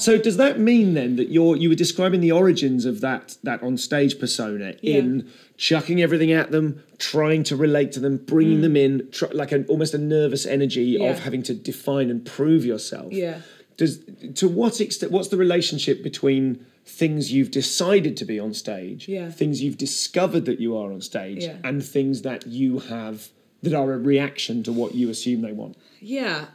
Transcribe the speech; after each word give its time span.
So 0.00 0.16
does 0.18 0.36
that 0.38 0.58
mean 0.58 0.94
then 0.94 1.16
that 1.16 1.28
you're 1.30 1.56
you 1.56 1.68
were 1.68 1.74
describing 1.74 2.20
the 2.20 2.32
origins 2.32 2.84
of 2.84 3.00
that 3.02 3.36
that 3.42 3.62
on 3.62 3.76
stage 3.76 4.18
persona 4.18 4.74
in 4.82 5.28
chucking 5.56 6.00
everything 6.02 6.32
at 6.32 6.50
them, 6.50 6.82
trying 6.98 7.42
to 7.44 7.56
relate 7.56 7.92
to 7.92 8.00
them, 8.00 8.16
bringing 8.16 8.62
them 8.62 8.76
in, 8.76 9.08
tr- 9.12 9.26
like 9.32 9.52
an 9.52 9.66
almost 9.68 9.92
a 9.94 9.98
nervous 9.98 10.46
energy 10.46 10.96
Mm. 10.96 11.00
Yeah. 11.00 11.10
of 11.10 11.18
having 11.20 11.42
to 11.44 11.54
define 11.54 12.10
and 12.10 12.24
prove 12.24 12.64
yourself. 12.64 13.12
Yeah. 13.12 13.40
Does 13.76 14.00
to 14.36 14.48
what 14.48 14.80
extent? 14.80 15.12
What's 15.12 15.28
the 15.28 15.36
relationship 15.36 16.02
between 16.02 16.64
things 16.86 17.30
you've 17.32 17.50
decided 17.50 18.16
to 18.16 18.24
be 18.24 18.38
on 18.40 18.52
stage, 18.54 19.06
Yeah. 19.08 19.30
things 19.30 19.62
you've 19.62 19.78
discovered 19.78 20.44
that 20.46 20.60
you 20.60 20.76
are 20.76 20.90
on 20.92 21.00
stage, 21.02 21.44
Yeah. 21.44 21.56
and 21.62 21.84
things 21.84 22.22
that 22.22 22.46
you 22.46 22.78
have 22.80 23.28
that 23.62 23.74
are 23.74 23.92
a 23.92 23.98
reaction 23.98 24.62
to 24.64 24.72
what 24.72 24.94
you 24.94 25.10
assume 25.10 25.42
they 25.42 25.52
want? 25.52 25.76
Yeah, 26.00 26.46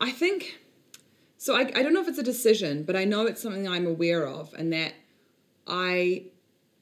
I 0.00 0.10
think 0.10 0.59
so. 1.40 1.56
I, 1.56 1.60
I 1.60 1.82
don't 1.82 1.94
know 1.94 2.02
if 2.02 2.08
it's 2.08 2.18
a 2.18 2.22
decision, 2.22 2.84
but 2.84 2.94
I 2.94 3.04
know 3.04 3.26
it's 3.26 3.42
something 3.42 3.66
I'm 3.66 3.86
aware 3.86 4.26
of, 4.26 4.52
and 4.54 4.72
that 4.72 4.92
I 5.66 6.24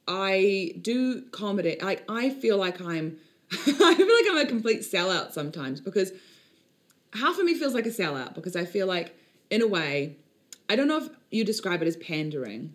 I 0.09 0.75
do 0.81 1.23
comedy. 1.31 1.77
Like 1.81 2.03
I 2.09 2.31
feel 2.31 2.57
like 2.57 2.81
I'm 2.81 3.19
I 3.53 3.57
feel 3.57 3.77
like 3.79 4.27
I'm 4.31 4.39
a 4.39 4.47
complete 4.47 4.81
sellout 4.81 5.33
sometimes 5.33 5.81
because 5.81 6.12
half 7.12 7.39
of 7.39 7.45
me 7.45 7.55
feels 7.55 7.75
like 7.75 7.87
a 7.87 7.91
sellout 7.91 8.34
because 8.34 8.57
I 8.57 8.65
feel 8.65 8.87
like 8.87 9.15
in 9.51 9.62
a 9.62 9.67
way 9.67 10.17
I 10.69 10.77
don't 10.77 10.89
know 10.89 10.98
if 10.98 11.09
you 11.31 11.45
describe 11.45 11.83
it 11.83 11.89
as 11.89 11.97
pandering, 11.97 12.75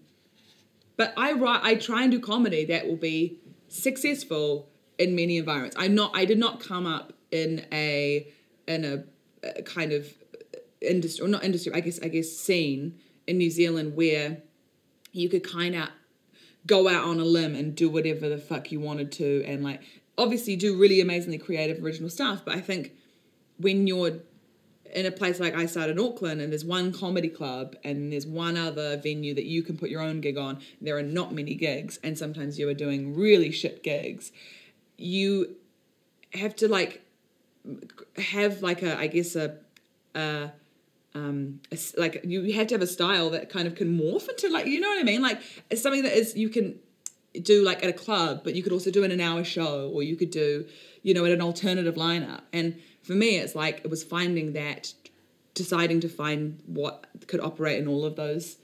but 0.95 1.13
I 1.17 1.33
write 1.33 1.61
I 1.63 1.75
try 1.75 2.03
and 2.03 2.11
do 2.11 2.19
comedy 2.19 2.65
that 2.65 2.87
will 2.87 2.97
be 2.97 3.39
successful 3.67 4.69
in 4.99 5.15
many 5.15 5.37
environments. 5.37 5.75
I'm 5.79 5.95
not 5.95 6.15
I 6.15 6.25
did 6.25 6.37
not 6.37 6.59
come 6.59 6.85
up 6.85 7.13
in 7.31 7.65
a 7.71 8.27
in 8.67 8.85
a, 8.85 9.03
a 9.47 9.63
kind 9.63 9.91
of 9.91 10.13
industry 10.83 11.25
or 11.25 11.29
not 11.29 11.43
industry 11.43 11.73
I 11.73 11.79
guess 11.79 11.99
I 12.01 12.07
guess 12.07 12.29
scene 12.29 12.99
in 13.27 13.37
New 13.37 13.49
Zealand 13.49 13.95
where 13.95 14.37
you 15.11 15.29
could 15.29 15.43
kind 15.43 15.75
of 15.75 15.89
go 16.65 16.87
out 16.87 17.03
on 17.05 17.19
a 17.19 17.25
limb 17.25 17.55
and 17.55 17.75
do 17.75 17.89
whatever 17.89 18.29
the 18.29 18.37
fuck 18.37 18.71
you 18.71 18.79
wanted 18.79 19.11
to 19.13 19.43
and 19.45 19.63
like 19.63 19.81
obviously 20.17 20.55
do 20.55 20.77
really 20.77 21.01
amazingly 21.01 21.37
creative 21.37 21.83
original 21.83 22.09
stuff 22.09 22.43
but 22.45 22.55
I 22.55 22.61
think 22.61 22.93
when 23.57 23.87
you're 23.87 24.19
in 24.93 25.05
a 25.05 25.11
place 25.11 25.39
like 25.39 25.55
I 25.55 25.65
started 25.65 25.97
in 25.97 26.05
Auckland 26.05 26.39
and 26.39 26.51
there's 26.51 26.63
one 26.63 26.93
comedy 26.93 27.27
club 27.27 27.75
and 27.83 28.13
there's 28.13 28.27
one 28.27 28.55
other 28.55 28.97
venue 28.97 29.33
that 29.33 29.45
you 29.45 29.63
can 29.63 29.77
put 29.77 29.89
your 29.89 30.01
own 30.01 30.21
gig 30.21 30.37
on, 30.37 30.59
there 30.79 30.97
are 30.97 31.03
not 31.03 31.33
many 31.33 31.55
gigs, 31.55 31.99
and 32.03 32.17
sometimes 32.17 32.59
you 32.59 32.69
are 32.69 32.73
doing 32.75 33.15
really 33.15 33.51
shit 33.51 33.83
gigs. 33.83 34.31
You 34.97 35.55
have 36.33 36.55
to 36.57 36.67
like 36.67 37.01
have 38.17 38.61
like 38.61 38.83
a 38.83 38.97
I 38.97 39.07
guess 39.07 39.35
a, 39.35 39.57
a 40.13 40.51
um 41.15 41.59
like 41.97 42.21
you 42.23 42.53
have 42.53 42.67
to 42.67 42.73
have 42.75 42.81
a 42.81 42.87
style 42.87 43.29
that 43.29 43.49
kind 43.49 43.67
of 43.67 43.75
can 43.75 43.97
morph 43.99 44.27
into 44.29 44.49
like 44.49 44.65
you 44.65 44.79
know 44.79 44.89
what 44.89 44.99
I 44.99 45.03
mean 45.03 45.21
like 45.21 45.39
it's 45.69 45.81
something 45.81 46.03
that 46.03 46.13
is 46.17 46.35
you 46.35 46.49
can 46.49 46.79
do 47.41 47.63
like 47.63 47.83
at 47.83 47.89
a 47.89 47.93
club 47.93 48.41
but 48.43 48.55
you 48.55 48.63
could 48.63 48.71
also 48.71 48.89
do 48.91 49.03
in 49.03 49.11
an 49.11 49.21
hour 49.21 49.43
show 49.43 49.89
or 49.93 50.03
you 50.03 50.15
could 50.15 50.31
do 50.31 50.65
you 51.03 51.13
know 51.13 51.25
at 51.25 51.31
an 51.31 51.41
alternative 51.41 51.95
lineup 51.95 52.41
and 52.51 52.79
for 53.03 53.13
me 53.13 53.37
it's 53.37 53.55
like 53.55 53.81
it 53.83 53.89
was 53.89 54.03
finding 54.03 54.53
that 54.53 54.93
deciding 55.53 55.99
to 55.99 56.09
find 56.09 56.59
what 56.65 57.05
could 57.27 57.39
operate 57.39 57.79
in 57.79 57.87
all 57.87 58.05
of 58.05 58.15
those 58.15 58.57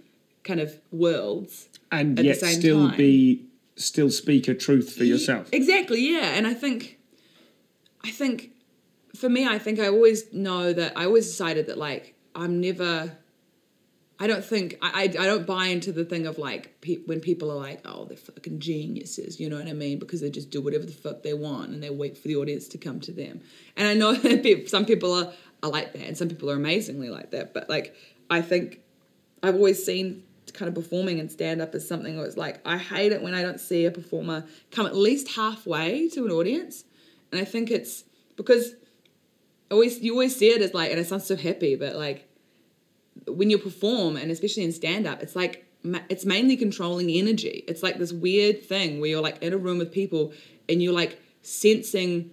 kind 0.43 0.59
of 0.59 0.79
worlds 0.91 1.69
And 1.91 2.17
At 2.17 2.23
the 2.23 2.27
yet 2.29 2.37
same 2.39 2.59
still 2.59 2.87
time. 2.89 2.97
be 2.97 3.45
still 3.75 4.09
speak 4.09 4.47
a 4.47 4.53
truth 4.55 4.93
for 4.95 5.03
yourself. 5.05 5.47
Exactly, 5.53 6.01
yeah. 6.11 6.33
And 6.35 6.45
I 6.45 6.53
think, 6.53 6.97
I 8.03 8.11
think, 8.11 8.51
for 9.15 9.29
me, 9.29 9.47
I 9.47 9.57
think 9.57 9.79
I 9.79 9.87
always 9.87 10.33
know 10.33 10.73
that 10.73 10.93
I 10.97 11.05
always 11.05 11.27
decided 11.27 11.67
that 11.67 11.77
like 11.77 12.13
I'm 12.35 12.61
never. 12.61 13.11
I 14.21 14.27
don't 14.27 14.43
think 14.43 14.77
I, 14.81 15.03
I, 15.03 15.07
don't 15.07 15.45
buy 15.45 15.67
into 15.67 15.93
the 15.93 16.03
thing 16.03 16.27
of 16.27 16.37
like 16.37 16.81
pe- 16.81 16.97
when 17.05 17.21
people 17.21 17.49
are 17.49 17.55
like 17.55 17.79
oh 17.85 18.03
they're 18.03 18.17
fucking 18.17 18.59
geniuses 18.59 19.39
you 19.39 19.49
know 19.49 19.55
what 19.55 19.67
I 19.69 19.71
mean 19.71 19.97
because 19.97 20.19
they 20.19 20.29
just 20.29 20.49
do 20.49 20.59
whatever 20.59 20.85
the 20.85 20.91
fuck 20.91 21.23
they 21.23 21.33
want 21.33 21.69
and 21.69 21.81
they 21.81 21.89
wait 21.89 22.17
for 22.17 22.27
the 22.27 22.35
audience 22.35 22.67
to 22.67 22.77
come 22.77 22.99
to 22.99 23.13
them 23.13 23.39
and 23.77 23.87
I 23.87 23.93
know 23.93 24.13
that 24.15 24.65
some 24.67 24.85
people 24.85 25.13
are, 25.13 25.31
are 25.63 25.69
like 25.69 25.93
that 25.93 26.05
and 26.05 26.17
some 26.17 26.27
people 26.27 26.51
are 26.51 26.55
amazingly 26.55 27.09
like 27.09 27.31
that 27.31 27.53
but 27.53 27.69
like 27.69 27.95
I 28.29 28.41
think 28.41 28.81
I've 29.41 29.55
always 29.55 29.85
seen 29.85 30.23
kind 30.53 30.67
of 30.67 30.75
performing 30.75 31.19
and 31.19 31.31
stand 31.31 31.61
up 31.61 31.73
as 31.75 31.87
something 31.87 32.17
where 32.17 32.25
it's 32.25 32.37
like 32.37 32.59
I 32.65 32.77
hate 32.77 33.11
it 33.11 33.21
when 33.21 33.33
I 33.33 33.41
don't 33.41 33.59
see 33.59 33.85
a 33.85 33.91
performer 33.91 34.45
come 34.71 34.85
at 34.85 34.95
least 34.95 35.35
halfway 35.35 36.09
to 36.09 36.25
an 36.25 36.31
audience. 36.31 36.83
And 37.31 37.39
I 37.39 37.45
think 37.45 37.71
it's 37.71 38.03
because 38.35 38.75
always 39.71 39.99
you 39.99 40.13
always 40.13 40.35
see 40.35 40.49
it 40.49 40.61
as 40.61 40.73
like 40.73 40.91
and 40.91 40.99
it 40.99 41.07
sounds 41.07 41.25
so 41.25 41.35
happy, 41.35 41.75
but 41.75 41.95
like 41.95 42.27
when 43.27 43.49
you 43.49 43.57
perform 43.57 44.15
and 44.15 44.31
especially 44.31 44.63
in 44.63 44.71
stand 44.71 45.05
up, 45.07 45.21
it's 45.21 45.35
like 45.35 45.65
it's 46.09 46.25
mainly 46.25 46.57
controlling 46.57 47.09
energy. 47.09 47.63
It's 47.67 47.81
like 47.83 47.97
this 47.97 48.11
weird 48.11 48.63
thing 48.63 48.99
where 48.99 49.09
you're 49.09 49.21
like 49.21 49.41
in 49.41 49.53
a 49.53 49.57
room 49.57 49.77
with 49.77 49.91
people 49.91 50.33
and 50.67 50.81
you're 50.83 50.93
like 50.93 51.21
sensing 51.41 52.31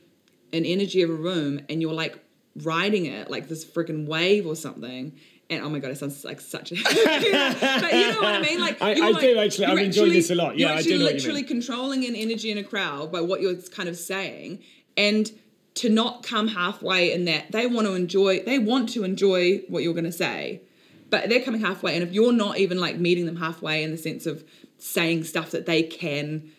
an 0.52 0.64
energy 0.64 1.02
of 1.02 1.10
a 1.10 1.14
room 1.14 1.60
and 1.69 1.80
you're 1.80 1.92
like 1.94 2.19
riding 2.62 3.06
it 3.06 3.30
like 3.30 3.48
this 3.48 3.64
freaking 3.64 4.06
wave 4.06 4.47
or 4.47 4.56
something. 4.56 5.12
And 5.48 5.62
oh 5.62 5.68
my 5.68 5.78
god, 5.78 5.92
it 5.92 5.98
sounds 5.98 6.24
like 6.24 6.41
such 6.41 6.72
a. 6.72 6.74
but 6.82 7.22
you 7.22 7.32
know 7.32 8.20
what 8.20 8.34
I 8.34 8.41
mean? 8.41 8.60
Like 8.60 8.82
I- 8.82 8.94
you're 8.94 9.04
I 9.06 9.10
like- 9.10 9.20
do 9.22 9.38
actually- 9.38 9.66
I'm 9.66 9.76
you're 9.76 9.86
enjoying 9.86 10.12
this 10.12 10.30
a 10.30 10.34
lot. 10.34 10.58
Yeah, 10.58 10.68
you're 10.70 10.76
I 10.78 10.82
do 10.82 10.98
know 10.98 11.04
what 11.04 11.12
you 11.12 11.18
literally 11.18 11.42
controlling 11.44 12.04
an 12.04 12.16
energy 12.16 12.50
in 12.50 12.58
a 12.58 12.64
crowd 12.64 13.12
by 13.12 13.20
what 13.20 13.41
you're 13.41 13.54
kind 13.54 13.88
of 13.88 13.97
saying, 13.97 14.58
and 14.97 15.30
to 15.76 15.91
not 15.91 16.22
come 16.22 16.48
halfway 16.48 17.12
in 17.12 17.26
that 17.26 17.53
they 17.53 17.66
want 17.66 17.87
to 17.87 17.94
enjoy, 17.94 18.41
they 18.41 18.59
want 18.59 18.88
to 18.91 19.04
enjoy 19.04 19.59
what 19.69 19.82
you're 19.82 19.94
going 19.94 20.04
to 20.04 20.12
say, 20.12 20.62
but 21.10 21.28
they're 21.28 21.42
coming 21.42 21.60
halfway, 21.60 21.94
and 21.94 22.03
if 22.03 22.12
you're 22.12 22.32
not 22.32 22.59
even 22.59 22.81
like 22.81 22.97
meeting 22.97 23.26
them 23.26 23.37
halfway 23.37 23.82
in 23.82 23.91
the 23.91 23.98
sense 23.98 24.26
of 24.26 24.44
saying 24.78 25.25
stuff 25.25 25.50
that 25.53 25.66
they 25.66 25.82
can 25.82 26.50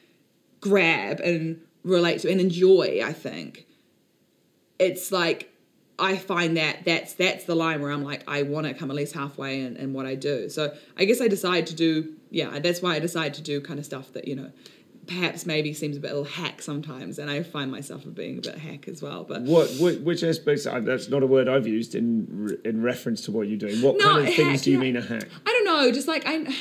grab 0.62 1.20
and 1.20 1.62
relate 1.84 2.22
to 2.22 2.32
and 2.32 2.40
enjoy, 2.40 3.02
I 3.04 3.12
think 3.12 3.66
it's 4.80 5.12
like 5.12 5.52
I 6.00 6.18
find 6.18 6.56
that 6.58 6.86
that's 6.86 7.14
that's 7.14 7.46
the 7.46 7.56
line 7.56 7.82
where 7.82 7.92
I'm 7.92 8.04
like 8.04 8.24
I 8.28 8.44
want 8.44 8.68
to 8.68 8.74
come 8.74 8.92
at 8.92 8.96
least 8.96 9.14
halfway 9.14 9.62
in, 9.62 9.76
in 9.78 9.94
what 9.94 10.06
I 10.06 10.14
do. 10.16 10.50
So 10.50 10.76
I 10.96 11.06
guess 11.06 11.22
I 11.22 11.28
decide 11.28 11.68
to 11.68 11.76
do 11.76 12.14
yeah. 12.30 12.60
That's 12.60 12.82
why 12.82 12.96
I 12.96 13.00
decide 13.00 13.34
to 13.36 13.42
do 13.42 13.62
kind 13.62 13.80
of 13.80 13.86
stuff 13.86 14.14
that 14.14 14.28
you 14.28 14.36
know 14.36 14.52
perhaps 15.08 15.46
maybe 15.46 15.74
seems 15.74 15.98
a 15.98 16.00
bit 16.00 16.10
little 16.10 16.26
hack 16.26 16.62
sometimes, 16.62 17.18
and 17.18 17.30
I 17.30 17.44
find 17.44 17.72
myself 17.72 18.04
being 18.14 18.38
a 18.38 18.42
bit 18.42 18.58
hack 18.58 18.88
as 18.88 19.02
well. 19.02 19.24
But 19.24 19.44
What, 19.44 19.70
what 19.80 20.02
which 20.02 20.24
aspects? 20.24 20.66
That's 20.66 21.10
not 21.10 21.24
a 21.24 21.28
word 21.28 21.48
I've 21.48 21.68
used 21.68 21.96
in 21.96 22.60
in 22.64 22.82
reference 22.82 23.22
to 23.22 23.32
what 23.32 23.48
you're 23.48 23.58
doing. 23.58 23.82
What 23.82 24.00
kind 24.00 24.28
of 24.28 24.34
things 24.34 24.62
do 24.62 24.72
you 24.72 24.78
no. 24.78 24.84
mean 24.84 24.98
a 24.98 25.02
hack? 25.02 25.28
I 25.46 25.50
don't 25.50 25.66
know, 25.66 25.92
just 25.92 26.08
like 26.08 26.24
I, 26.26 26.54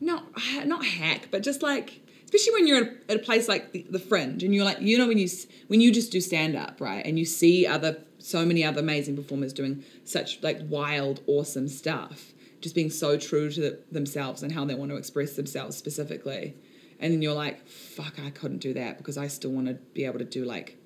not 0.00 0.24
not 0.66 0.84
hack, 0.84 1.28
but 1.30 1.42
just 1.42 1.62
like 1.62 2.00
especially 2.24 2.52
when 2.52 2.66
you're 2.68 2.90
at 3.08 3.16
a, 3.16 3.18
place 3.18 3.48
like 3.48 3.72
the, 3.72 3.84
the 3.90 3.98
Fringe, 3.98 4.44
and 4.44 4.54
you're 4.54 4.64
like, 4.64 4.80
you 4.80 4.96
know, 4.96 5.08
when 5.08 5.18
you 5.18 5.28
when 5.66 5.80
you 5.80 5.92
just 5.92 6.12
do 6.12 6.20
stand 6.20 6.56
up, 6.56 6.80
right, 6.80 7.04
and 7.04 7.18
you 7.18 7.24
see 7.24 7.66
other 7.66 7.98
so 8.18 8.44
many 8.44 8.64
other 8.64 8.80
amazing 8.80 9.16
performers 9.16 9.52
doing 9.52 9.82
such 10.04 10.42
like 10.42 10.58
wild, 10.68 11.20
awesome 11.26 11.68
stuff, 11.68 12.32
just 12.60 12.74
being 12.74 12.90
so 12.90 13.16
true 13.18 13.50
to 13.50 13.60
the, 13.60 13.78
themselves 13.90 14.42
and 14.42 14.52
how 14.52 14.64
they 14.64 14.74
want 14.74 14.90
to 14.90 14.96
express 14.96 15.34
themselves 15.36 15.76
specifically, 15.76 16.54
and 17.00 17.12
then 17.12 17.22
you're 17.22 17.34
like, 17.34 17.66
fuck, 17.68 18.14
I 18.24 18.30
couldn't 18.30 18.58
do 18.58 18.74
that 18.74 18.98
because 18.98 19.16
I 19.18 19.28
still 19.28 19.50
want 19.50 19.66
to 19.68 19.74
be 19.74 20.04
able 20.04 20.18
to 20.20 20.24
do 20.24 20.44
like 20.44 20.76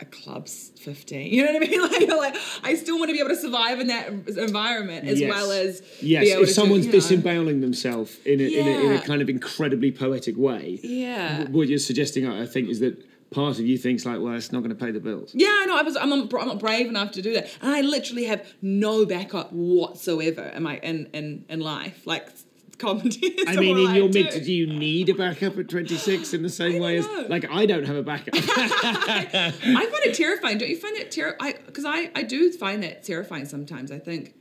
a 0.00 0.04
club's 0.04 0.72
15 0.80 1.32
you 1.32 1.44
know 1.46 1.52
what 1.52 1.62
i 1.62 1.66
mean? 1.68 1.80
Like, 1.88 2.00
you're 2.00 2.16
like 2.16 2.34
i 2.64 2.74
still 2.74 2.98
want 2.98 3.10
to 3.10 3.12
be 3.12 3.20
able 3.20 3.28
to 3.30 3.36
survive 3.36 3.78
in 3.78 3.86
that 3.86 4.08
environment 4.36 5.06
as 5.06 5.20
Yes. 5.20 5.30
well 5.30 5.52
as 5.52 5.82
Yes, 6.02 6.24
be 6.24 6.30
able 6.32 6.42
if 6.42 6.48
to 6.48 6.54
someone's 6.54 6.86
you 6.86 6.90
know. 6.92 6.98
disemboweling 6.98 7.60
themselves 7.60 8.18
in 8.26 8.40
a, 8.40 8.42
in, 8.42 8.66
a, 8.66 8.70
in 8.86 8.92
a 8.96 9.00
kind 9.02 9.22
of 9.22 9.28
incredibly 9.28 9.92
poetic 9.92 10.36
way, 10.36 10.80
yeah. 10.82 11.48
what 11.48 11.68
you're 11.68 11.78
suggesting, 11.78 12.26
I 12.28 12.44
think, 12.44 12.68
is 12.70 12.80
that 12.80 13.04
part 13.30 13.60
of 13.60 13.66
you 13.66 13.78
thinks 13.78 14.04
like, 14.04 14.20
well, 14.20 14.34
it's 14.34 14.50
not 14.50 14.64
going 14.64 14.76
to 14.76 14.84
pay 14.84 14.90
the 14.90 14.98
bills. 14.98 15.30
yeah 15.32 15.46
i 15.60 15.64
know. 15.66 15.76
I 15.78 15.82
was 15.82 15.96
I'm 15.96 16.10
not, 16.10 16.34
I'm 16.40 16.48
not 16.48 16.58
brave 16.58 16.88
enough 16.88 17.12
to 17.12 17.22
do 17.22 17.32
that. 17.34 17.48
And 17.62 17.70
i 17.72 17.80
literally 17.80 18.24
have 18.24 18.44
no 18.62 19.06
backup 19.06 19.52
whatsoever 19.52 20.42
in 20.42 20.64
my 20.64 20.78
in 20.78 21.06
in, 21.12 21.44
in 21.48 21.60
life. 21.60 22.04
Like 22.04 22.28
comedy 22.74 23.26
is 23.26 23.48
I 23.48 23.60
mean, 23.60 23.78
in 23.78 23.94
your 23.94 24.08
do. 24.08 24.24
mid, 24.24 24.44
do 24.44 24.52
you 24.52 24.66
need 24.66 25.08
a 25.08 25.14
backup 25.14 25.58
at 25.58 25.68
26 25.68 26.34
in 26.34 26.42
the 26.42 26.48
same 26.48 26.80
way 26.80 26.98
as, 26.98 27.06
like, 27.28 27.50
I 27.50 27.66
don't 27.66 27.84
have 27.84 27.96
a 27.96 28.02
backup. 28.02 28.34
I 28.34 29.50
find 29.52 30.04
it 30.04 30.14
terrifying. 30.14 30.58
Don't 30.58 30.68
you 30.68 30.76
find 30.76 30.96
it 30.96 31.10
terrifying? 31.10 31.54
Because 31.66 31.84
I, 31.84 32.10
I 32.14 32.22
do 32.22 32.52
find 32.52 32.82
that 32.82 33.04
terrifying 33.04 33.46
sometimes. 33.46 33.90
I 33.90 33.98
think 33.98 34.34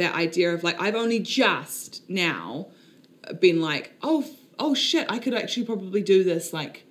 that 0.00 0.14
idea 0.14 0.52
of 0.52 0.64
like 0.64 0.80
I've 0.80 0.94
only 0.94 1.18
just 1.18 2.08
now 2.08 2.68
been 3.38 3.60
like, 3.60 3.92
oh, 4.02 4.26
oh 4.58 4.74
shit, 4.74 5.06
I 5.10 5.18
could 5.18 5.34
actually 5.34 5.66
probably 5.66 6.02
do 6.02 6.24
this 6.24 6.52
like 6.52 6.84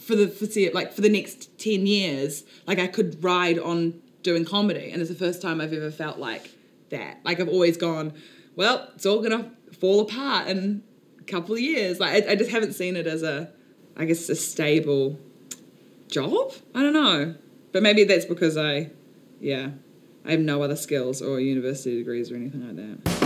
for 0.00 0.16
the 0.16 0.26
for 0.28 0.46
see 0.46 0.70
like 0.70 0.92
for 0.92 1.00
the 1.02 1.08
next 1.08 1.56
ten 1.58 1.86
years. 1.86 2.44
Like 2.66 2.78
I 2.78 2.88
could 2.88 3.22
ride 3.22 3.58
on 3.58 4.00
doing 4.22 4.44
comedy, 4.44 4.90
and 4.90 5.00
it's 5.00 5.10
the 5.10 5.16
first 5.16 5.40
time 5.40 5.60
I've 5.60 5.72
ever 5.72 5.90
felt 5.90 6.18
like 6.18 6.50
that. 6.90 7.18
Like 7.24 7.40
I've 7.40 7.48
always 7.48 7.76
gone, 7.76 8.12
well, 8.56 8.90
it's 8.94 9.06
all 9.06 9.22
gonna 9.22 9.52
fall 9.72 10.00
apart 10.00 10.48
in 10.48 10.82
a 11.20 11.24
couple 11.24 11.54
of 11.54 11.60
years. 11.60 12.00
Like 12.00 12.26
I, 12.26 12.32
I 12.32 12.34
just 12.36 12.50
haven't 12.50 12.74
seen 12.74 12.96
it 12.96 13.06
as 13.06 13.22
a, 13.22 13.50
I 13.96 14.04
guess, 14.04 14.28
a 14.28 14.36
stable 14.36 15.18
job. 16.08 16.52
I 16.74 16.82
don't 16.82 16.92
know, 16.92 17.34
but 17.72 17.82
maybe 17.82 18.04
that's 18.04 18.24
because 18.24 18.56
I, 18.56 18.90
yeah, 19.40 19.70
I 20.24 20.32
have 20.32 20.40
no 20.40 20.62
other 20.62 20.76
skills 20.76 21.20
or 21.20 21.40
university 21.40 21.96
degrees 21.98 22.30
or 22.30 22.36
anything 22.36 22.66
like 22.66 22.76
that. 22.76 23.22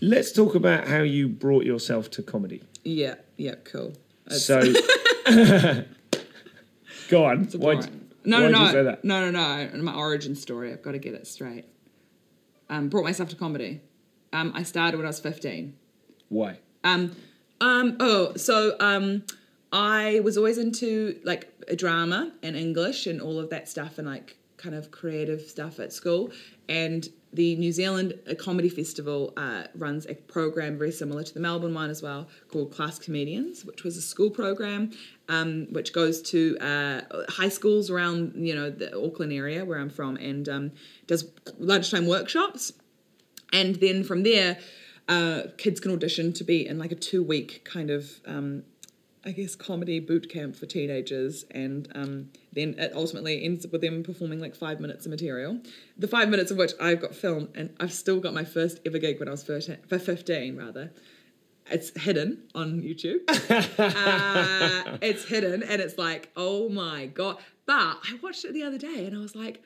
Let's 0.00 0.32
talk 0.32 0.56
about 0.56 0.88
how 0.88 1.02
you 1.02 1.28
brought 1.28 1.64
yourself 1.64 2.10
to 2.12 2.22
comedy. 2.24 2.64
Yeah, 2.82 3.14
yeah, 3.36 3.54
cool. 3.62 3.92
That's... 4.26 4.44
So, 4.44 4.60
go 7.08 7.24
on. 7.24 7.44
Why, 7.52 7.74
no, 8.24 8.42
why 8.42 8.48
no, 8.48 8.48
no, 8.48 8.72
no, 8.72 8.96
no, 9.04 9.30
no, 9.30 9.66
no. 9.68 9.82
My 9.82 9.94
origin 9.94 10.34
story. 10.34 10.72
I've 10.72 10.82
got 10.82 10.92
to 10.92 10.98
get 10.98 11.14
it 11.14 11.28
straight. 11.28 11.66
Um, 12.72 12.88
brought 12.88 13.04
myself 13.04 13.28
to 13.28 13.36
comedy. 13.36 13.82
Um, 14.32 14.50
I 14.54 14.62
started 14.62 14.96
when 14.96 15.04
I 15.04 15.10
was 15.10 15.20
fifteen. 15.20 15.76
Why? 16.30 16.58
Um, 16.82 17.14
um, 17.60 17.98
oh, 18.00 18.34
so 18.36 18.76
um, 18.80 19.24
I 19.70 20.20
was 20.24 20.38
always 20.38 20.56
into 20.56 21.20
like 21.22 21.52
a 21.68 21.76
drama 21.76 22.32
and 22.42 22.56
English 22.56 23.06
and 23.06 23.20
all 23.20 23.38
of 23.38 23.50
that 23.50 23.68
stuff 23.68 23.98
and 23.98 24.06
like 24.08 24.38
kind 24.62 24.74
of 24.74 24.90
creative 24.90 25.40
stuff 25.40 25.80
at 25.80 25.92
school. 25.92 26.30
And 26.68 27.08
the 27.32 27.56
New 27.56 27.72
Zealand 27.72 28.18
uh, 28.30 28.34
Comedy 28.34 28.68
Festival 28.68 29.32
uh, 29.36 29.64
runs 29.74 30.06
a 30.06 30.14
program 30.14 30.76
very 30.78 30.92
similar 30.92 31.22
to 31.22 31.34
the 31.34 31.40
Melbourne 31.40 31.74
one 31.74 31.90
as 31.90 32.02
well 32.02 32.28
called 32.48 32.72
Class 32.72 32.98
Comedians, 32.98 33.64
which 33.64 33.84
was 33.84 33.96
a 33.96 34.02
school 34.02 34.30
program 34.30 34.90
um, 35.28 35.66
which 35.70 35.92
goes 35.92 36.20
to 36.22 36.58
uh, 36.58 37.00
high 37.28 37.48
schools 37.48 37.90
around 37.90 38.32
you 38.36 38.54
know 38.54 38.70
the 38.70 38.96
Auckland 38.96 39.32
area 39.32 39.64
where 39.64 39.78
I'm 39.78 39.90
from 39.90 40.16
and 40.16 40.48
um, 40.48 40.72
does 41.06 41.30
lunchtime 41.58 42.06
workshops 42.06 42.72
and 43.52 43.76
then 43.76 44.04
from 44.04 44.22
there 44.22 44.58
uh, 45.08 45.42
kids 45.56 45.80
can 45.80 45.90
audition 45.92 46.32
to 46.34 46.44
be 46.44 46.66
in 46.66 46.78
like 46.78 46.92
a 46.92 46.96
two 46.96 47.22
week 47.22 47.64
kind 47.64 47.90
of 47.90 48.20
um, 48.26 48.64
i 49.24 49.30
guess 49.30 49.54
comedy 49.54 50.00
boot 50.00 50.28
camp 50.28 50.56
for 50.56 50.66
teenagers 50.66 51.44
and 51.50 51.88
um, 51.94 52.28
then 52.52 52.74
it 52.78 52.92
ultimately 52.94 53.44
ends 53.44 53.64
up 53.64 53.72
with 53.72 53.80
them 53.80 54.02
performing 54.02 54.40
like 54.40 54.54
five 54.54 54.80
minutes 54.80 55.06
of 55.06 55.10
material. 55.10 55.58
The 55.96 56.08
five 56.08 56.28
minutes 56.28 56.50
of 56.50 56.56
which 56.56 56.72
i've 56.80 57.00
got 57.00 57.14
filmed 57.14 57.48
and 57.54 57.74
i've 57.80 57.92
still 57.92 58.20
got 58.20 58.34
my 58.34 58.44
first 58.44 58.80
ever 58.86 58.98
gig 58.98 59.18
when 59.18 59.28
i 59.28 59.32
was 59.32 59.44
13, 59.44 59.78
15 59.88 60.56
rather. 60.56 60.92
It's 61.70 61.98
hidden 62.00 62.44
on 62.54 62.82
youtube. 62.82 63.20
Uh, 63.78 64.98
it's 65.00 65.24
hidden 65.24 65.62
and 65.62 65.80
it's 65.80 65.98
like 65.98 66.30
oh 66.36 66.68
my 66.68 67.06
god. 67.06 67.38
But 67.66 67.98
i 68.04 68.18
watched 68.22 68.44
it 68.44 68.52
the 68.52 68.64
other 68.64 68.78
day 68.78 69.06
and 69.06 69.16
i 69.16 69.20
was 69.20 69.34
like 69.34 69.62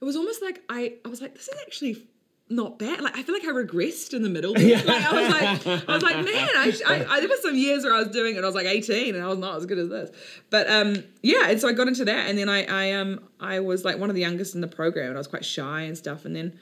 it 0.00 0.04
was 0.04 0.16
almost 0.16 0.42
like 0.42 0.62
I, 0.68 0.94
I 1.04 1.08
was 1.08 1.20
like, 1.20 1.34
this 1.34 1.48
is 1.48 1.60
actually 1.66 2.06
not 2.50 2.78
bad. 2.78 3.00
Like 3.00 3.16
I 3.16 3.22
feel 3.22 3.34
like 3.34 3.44
I 3.44 3.52
regressed 3.52 4.14
in 4.14 4.22
the 4.22 4.28
middle. 4.28 4.52
Like 4.52 4.88
I 4.88 5.12
was 5.12 5.66
like, 5.66 5.88
I 5.88 5.94
was 5.94 6.02
like, 6.02 6.16
man, 6.16 6.48
I, 6.56 6.72
I, 6.86 7.06
I 7.08 7.20
there 7.20 7.28
was 7.28 7.42
some 7.42 7.56
years 7.56 7.84
where 7.84 7.94
I 7.94 7.98
was 7.98 8.08
doing 8.08 8.34
it. 8.34 8.38
and 8.38 8.46
I 8.46 8.48
was 8.48 8.54
like 8.54 8.66
18 8.66 9.14
and 9.14 9.22
I 9.22 9.28
was 9.28 9.38
not 9.38 9.56
as 9.56 9.66
good 9.66 9.78
as 9.78 9.88
this. 9.88 10.10
But 10.50 10.68
um, 10.70 11.04
yeah, 11.22 11.48
and 11.48 11.60
so 11.60 11.68
I 11.68 11.72
got 11.72 11.88
into 11.88 12.04
that, 12.06 12.28
and 12.28 12.38
then 12.38 12.48
I, 12.48 12.64
I 12.64 12.92
um, 12.92 13.20
I 13.40 13.60
was 13.60 13.84
like 13.84 13.98
one 13.98 14.08
of 14.10 14.14
the 14.14 14.22
youngest 14.22 14.54
in 14.54 14.60
the 14.60 14.68
program, 14.68 15.08
and 15.08 15.16
I 15.16 15.18
was 15.18 15.26
quite 15.26 15.44
shy 15.44 15.82
and 15.82 15.96
stuff, 15.96 16.24
and 16.24 16.34
then. 16.34 16.58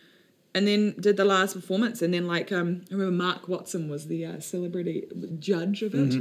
And 0.54 0.66
then 0.66 0.94
did 0.98 1.18
the 1.18 1.24
last 1.26 1.52
performance, 1.52 2.00
and 2.00 2.14
then 2.14 2.26
like 2.26 2.50
um, 2.50 2.80
I 2.90 2.94
remember 2.94 3.12
Mark 3.12 3.46
Watson 3.46 3.90
was 3.90 4.06
the 4.06 4.24
uh, 4.24 4.40
celebrity 4.40 5.04
judge 5.38 5.82
of 5.82 5.94
it, 5.94 6.14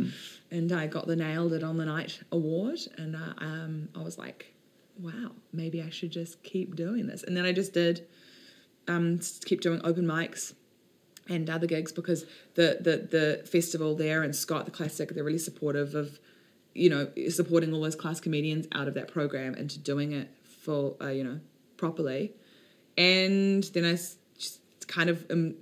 and 0.52 0.74
I 0.74 0.88
got 0.88 1.08
the 1.08 1.16
nailed 1.16 1.54
it 1.54 1.64
on 1.64 1.78
the 1.78 1.86
night 1.86 2.20
award, 2.34 2.80
and 2.98 3.16
uh, 3.16 3.34
um, 3.38 3.88
I 3.96 4.02
was 4.02 4.18
like, 4.18 4.54
wow, 5.00 5.32
maybe 5.54 5.82
I 5.82 5.90
should 5.90 6.12
just 6.12 6.44
keep 6.44 6.76
doing 6.76 7.08
this. 7.08 7.24
And 7.24 7.38
then 7.38 7.46
I 7.46 7.54
just 7.54 7.72
did 7.72 8.08
um, 8.88 9.20
keep 9.46 9.62
doing 9.62 9.82
open 9.84 10.06
mics 10.06 10.54
and 11.28 11.50
other 11.50 11.68
gigs 11.68 11.92
because 11.92 12.26
the, 12.54 12.78
the 12.82 13.08
the 13.10 13.48
festival 13.48 13.96
there 13.96 14.24
and 14.24 14.36
Scott 14.36 14.66
the 14.66 14.72
Classic 14.72 15.10
they're 15.10 15.24
really 15.24 15.38
supportive 15.38 15.96
of 15.96 16.20
you 16.74 16.90
know 16.90 17.10
supporting 17.30 17.74
all 17.74 17.82
those 17.82 17.96
class 17.96 18.20
comedians 18.20 18.68
out 18.74 18.88
of 18.88 18.94
that 18.94 19.08
program 19.08 19.56
into 19.56 19.80
doing 19.80 20.12
it 20.12 20.30
for 20.44 20.96
uh, 21.02 21.08
you 21.08 21.24
know 21.24 21.40
properly. 21.78 22.34
And 22.98 23.64
then 23.64 23.86
I 23.86 23.94
just 24.38 24.60
kind 24.88 25.10
of 25.10 25.26
um, 25.30 25.56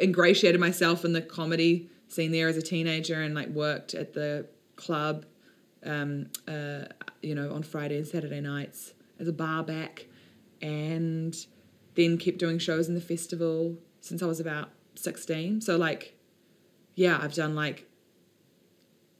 ingratiated 0.00 0.60
myself 0.60 1.04
in 1.04 1.12
the 1.12 1.22
comedy 1.22 1.88
scene 2.08 2.32
there 2.32 2.48
as 2.48 2.56
a 2.56 2.62
teenager 2.62 3.22
and 3.22 3.34
like 3.34 3.48
worked 3.48 3.94
at 3.94 4.12
the 4.12 4.46
club 4.76 5.24
um, 5.84 6.26
uh, 6.48 6.84
you 7.22 7.34
know, 7.34 7.52
on 7.52 7.62
Friday 7.62 7.98
and 7.98 8.06
Saturday 8.06 8.40
nights 8.40 8.92
as 9.18 9.28
a 9.28 9.32
bar 9.32 9.62
back, 9.62 10.06
and 10.60 11.34
then 11.94 12.18
kept 12.18 12.38
doing 12.38 12.58
shows 12.58 12.88
in 12.88 12.94
the 12.94 13.00
festival 13.00 13.76
since 14.00 14.22
I 14.22 14.26
was 14.26 14.40
about 14.40 14.70
sixteen. 14.94 15.60
So 15.60 15.76
like, 15.76 16.16
yeah, 16.94 17.18
I've 17.20 17.34
done 17.34 17.54
like, 17.54 17.88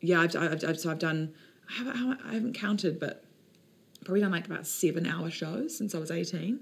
yeah, 0.00 0.20
I've, 0.20 0.36
I've, 0.36 0.64
I've 0.64 0.80
so 0.80 0.90
I've 0.90 0.98
done. 0.98 1.34
I 1.68 1.72
haven't, 1.78 2.20
I 2.26 2.34
haven't 2.34 2.52
counted, 2.54 3.00
but 3.00 3.24
probably 4.04 4.20
done 4.20 4.30
like 4.30 4.46
about 4.46 4.66
seven 4.66 5.06
hour 5.06 5.30
shows 5.30 5.76
since 5.76 5.94
I 5.94 5.98
was 5.98 6.10
18, 6.10 6.60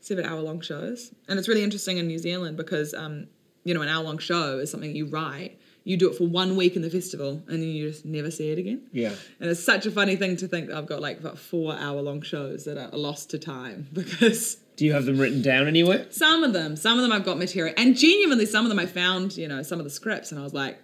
seven 0.00 0.24
hour 0.24 0.40
long 0.40 0.60
shows. 0.60 1.12
And 1.28 1.38
it's 1.38 1.48
really 1.48 1.62
interesting 1.62 1.98
in 1.98 2.06
New 2.06 2.18
Zealand 2.18 2.56
because, 2.56 2.94
um, 2.94 3.26
you 3.64 3.74
know, 3.74 3.82
an 3.82 3.88
hour 3.88 4.04
long 4.04 4.18
show 4.18 4.58
is 4.58 4.70
something 4.70 4.94
you 4.94 5.06
write. 5.06 5.58
You 5.86 5.96
do 5.98 6.10
it 6.10 6.16
for 6.16 6.24
one 6.24 6.56
week 6.56 6.76
in 6.76 6.82
the 6.82 6.88
festival 6.88 7.42
and 7.46 7.60
then 7.62 7.68
you 7.68 7.90
just 7.90 8.06
never 8.06 8.30
see 8.30 8.50
it 8.50 8.58
again. 8.58 8.82
Yeah. 8.92 9.12
And 9.38 9.50
it's 9.50 9.62
such 9.62 9.84
a 9.84 9.90
funny 9.90 10.16
thing 10.16 10.36
to 10.38 10.48
think 10.48 10.68
that 10.68 10.76
I've 10.78 10.86
got 10.86 11.02
like 11.02 11.20
about 11.20 11.38
four 11.38 11.74
hour 11.74 12.00
long 12.00 12.22
shows 12.22 12.64
that 12.64 12.78
are 12.78 12.96
lost 12.96 13.30
to 13.30 13.38
time 13.38 13.88
because 13.92 14.56
Do 14.76 14.86
you 14.86 14.94
have 14.94 15.04
them 15.04 15.18
written 15.18 15.42
down 15.42 15.66
anywhere? 15.66 16.06
some 16.10 16.42
of 16.42 16.54
them, 16.54 16.76
some 16.76 16.96
of 16.98 17.02
them 17.02 17.12
I've 17.12 17.24
got 17.26 17.36
material. 17.38 17.74
And 17.76 17.96
genuinely, 17.96 18.46
some 18.46 18.64
of 18.64 18.70
them 18.70 18.78
I 18.78 18.86
found, 18.86 19.36
you 19.36 19.46
know, 19.46 19.62
some 19.62 19.78
of 19.78 19.84
the 19.84 19.90
scripts 19.90 20.30
and 20.32 20.40
I 20.40 20.42
was 20.42 20.54
like, 20.54 20.78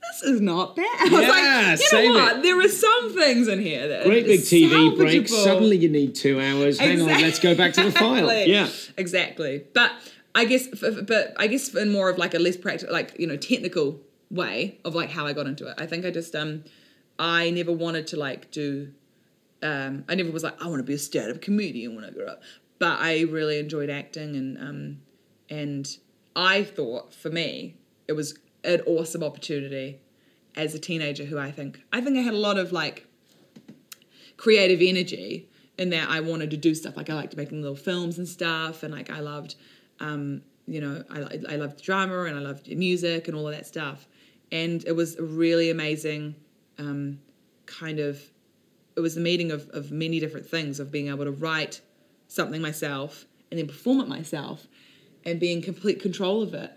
this 0.00 0.22
is 0.32 0.40
not 0.40 0.74
bad. 0.74 0.84
I 1.00 1.04
was 1.04 1.22
Yeah, 1.22 1.28
like, 1.92 2.02
you 2.02 2.12
know 2.12 2.18
what? 2.20 2.36
it. 2.38 2.42
There 2.42 2.60
are 2.60 2.68
some 2.68 3.14
things 3.14 3.46
in 3.46 3.60
here 3.60 3.86
that 3.86 4.04
Great 4.04 4.26
big 4.26 4.40
TV 4.40 4.96
break. 4.96 5.28
Suddenly 5.28 5.76
you 5.76 5.88
need 5.88 6.16
two 6.16 6.40
hours. 6.40 6.80
Hang 6.80 7.00
on, 7.00 7.06
let's 7.06 7.38
go 7.38 7.54
back 7.54 7.74
to 7.74 7.84
the 7.84 7.92
file. 7.92 8.26
Yeah. 8.48 8.68
exactly. 8.96 9.64
But 9.72 9.92
I 10.34 10.46
guess, 10.46 10.66
but 10.66 11.32
I 11.36 11.46
guess 11.46 11.72
in 11.74 11.92
more 11.92 12.10
of 12.10 12.18
like 12.18 12.34
a 12.34 12.40
less 12.40 12.56
practical, 12.56 12.92
like 12.92 13.14
you 13.20 13.28
know, 13.28 13.36
technical 13.36 14.00
way 14.32 14.78
of 14.84 14.94
like 14.94 15.10
how 15.10 15.26
I 15.26 15.32
got 15.32 15.46
into 15.46 15.68
it. 15.68 15.74
I 15.78 15.86
think 15.86 16.04
I 16.04 16.10
just 16.10 16.34
um, 16.34 16.64
I 17.18 17.50
never 17.50 17.70
wanted 17.70 18.06
to 18.08 18.16
like 18.16 18.50
do, 18.50 18.92
um, 19.62 20.04
I 20.08 20.14
never 20.14 20.32
was 20.32 20.42
like 20.42 20.60
I 20.60 20.66
want 20.66 20.80
to 20.80 20.84
be 20.84 20.94
a 20.94 20.98
stand-up 20.98 21.40
comedian 21.40 21.94
when 21.94 22.04
I 22.04 22.10
grew 22.10 22.26
up. 22.26 22.42
But 22.78 22.98
I 22.98 23.20
really 23.22 23.58
enjoyed 23.58 23.90
acting 23.90 24.34
and 24.34 24.58
um, 24.58 25.00
and 25.48 25.96
I 26.34 26.64
thought 26.64 27.14
for 27.14 27.30
me 27.30 27.76
it 28.08 28.14
was 28.14 28.38
an 28.64 28.80
awesome 28.86 29.22
opportunity 29.22 30.00
as 30.56 30.74
a 30.74 30.78
teenager 30.78 31.24
who 31.24 31.38
I 31.38 31.50
think 31.50 31.80
I 31.92 32.00
think 32.00 32.16
I 32.18 32.22
had 32.22 32.34
a 32.34 32.38
lot 32.38 32.58
of 32.58 32.72
like 32.72 33.06
creative 34.36 34.80
energy 34.80 35.48
in 35.78 35.90
that 35.90 36.08
I 36.08 36.20
wanted 36.20 36.50
to 36.50 36.56
do 36.56 36.74
stuff. 36.74 36.96
Like 36.96 37.10
I 37.10 37.14
liked 37.14 37.36
making 37.36 37.62
little 37.62 37.76
films 37.76 38.18
and 38.18 38.26
stuff, 38.26 38.82
and 38.82 38.92
like 38.92 39.10
I 39.10 39.20
loved, 39.20 39.54
um, 40.00 40.42
you 40.66 40.80
know, 40.80 41.04
I, 41.10 41.54
I 41.54 41.56
loved 41.56 41.82
drama 41.82 42.24
and 42.24 42.36
I 42.36 42.40
loved 42.40 42.68
music 42.68 43.28
and 43.28 43.36
all 43.36 43.46
of 43.48 43.54
that 43.54 43.66
stuff. 43.66 44.06
And 44.52 44.84
it 44.86 44.92
was 44.92 45.16
a 45.18 45.24
really 45.24 45.70
amazing 45.70 46.36
um, 46.78 47.18
kind 47.66 47.98
of, 47.98 48.20
it 48.96 49.00
was 49.00 49.16
the 49.16 49.20
meeting 49.20 49.50
of, 49.50 49.68
of 49.70 49.90
many 49.90 50.20
different 50.20 50.46
things 50.46 50.78
of 50.78 50.92
being 50.92 51.08
able 51.08 51.24
to 51.24 51.32
write 51.32 51.80
something 52.28 52.62
myself 52.62 53.24
and 53.50 53.58
then 53.58 53.66
perform 53.66 54.00
it 54.00 54.08
myself 54.08 54.66
and 55.24 55.40
be 55.40 55.52
in 55.52 55.62
complete 55.62 56.00
control 56.00 56.42
of 56.42 56.54
it, 56.54 56.70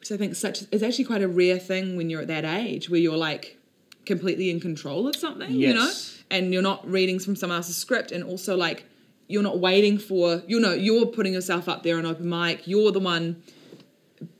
which 0.00 0.10
I 0.10 0.16
think 0.16 0.34
such 0.36 0.62
is 0.72 0.82
actually 0.82 1.04
quite 1.04 1.22
a 1.22 1.28
rare 1.28 1.58
thing 1.58 1.96
when 1.96 2.10
you're 2.10 2.22
at 2.22 2.28
that 2.28 2.44
age 2.44 2.88
where 2.90 3.00
you're 3.00 3.16
like 3.16 3.58
completely 4.06 4.48
in 4.50 4.58
control 4.60 5.06
of 5.06 5.14
something, 5.16 5.50
you 5.52 5.74
know, 5.74 5.90
and 6.30 6.52
you're 6.52 6.62
not 6.62 6.88
reading 6.90 7.18
from 7.18 7.36
someone 7.36 7.56
else's 7.56 7.76
script, 7.76 8.10
and 8.10 8.24
also 8.24 8.56
like 8.56 8.84
you're 9.26 9.42
not 9.42 9.58
waiting 9.58 9.98
for 9.98 10.42
you 10.46 10.58
know 10.60 10.72
you're 10.72 11.06
putting 11.06 11.34
yourself 11.34 11.68
up 11.68 11.82
there 11.82 11.98
on 11.98 12.06
open 12.06 12.28
mic. 12.28 12.66
You're 12.66 12.90
the 12.92 13.00
one. 13.00 13.42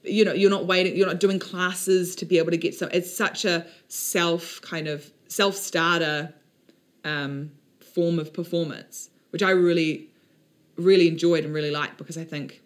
You 0.03 0.25
know, 0.25 0.33
you're 0.33 0.51
not 0.51 0.67
waiting. 0.67 0.97
You're 0.97 1.07
not 1.07 1.21
doing 1.21 1.39
classes 1.39 2.17
to 2.17 2.25
be 2.25 2.39
able 2.39 2.51
to 2.51 2.57
get 2.57 2.75
some. 2.75 2.89
It's 2.93 3.15
such 3.15 3.45
a 3.45 3.67
self 3.89 4.61
kind 4.63 4.89
of 4.89 5.11
self 5.29 5.57
starter 5.57 6.35
um, 7.05 7.53
form 7.95 8.19
of 8.19 8.33
performance, 8.33 9.11
which 9.31 9.43
I 9.43 9.51
really, 9.51 10.09
really 10.77 11.09
enjoyed 11.09 11.45
and 11.45 11.55
really 11.55 11.71
liked 11.71 11.99
because 11.99 12.19
I 12.19 12.25
think 12.25 12.63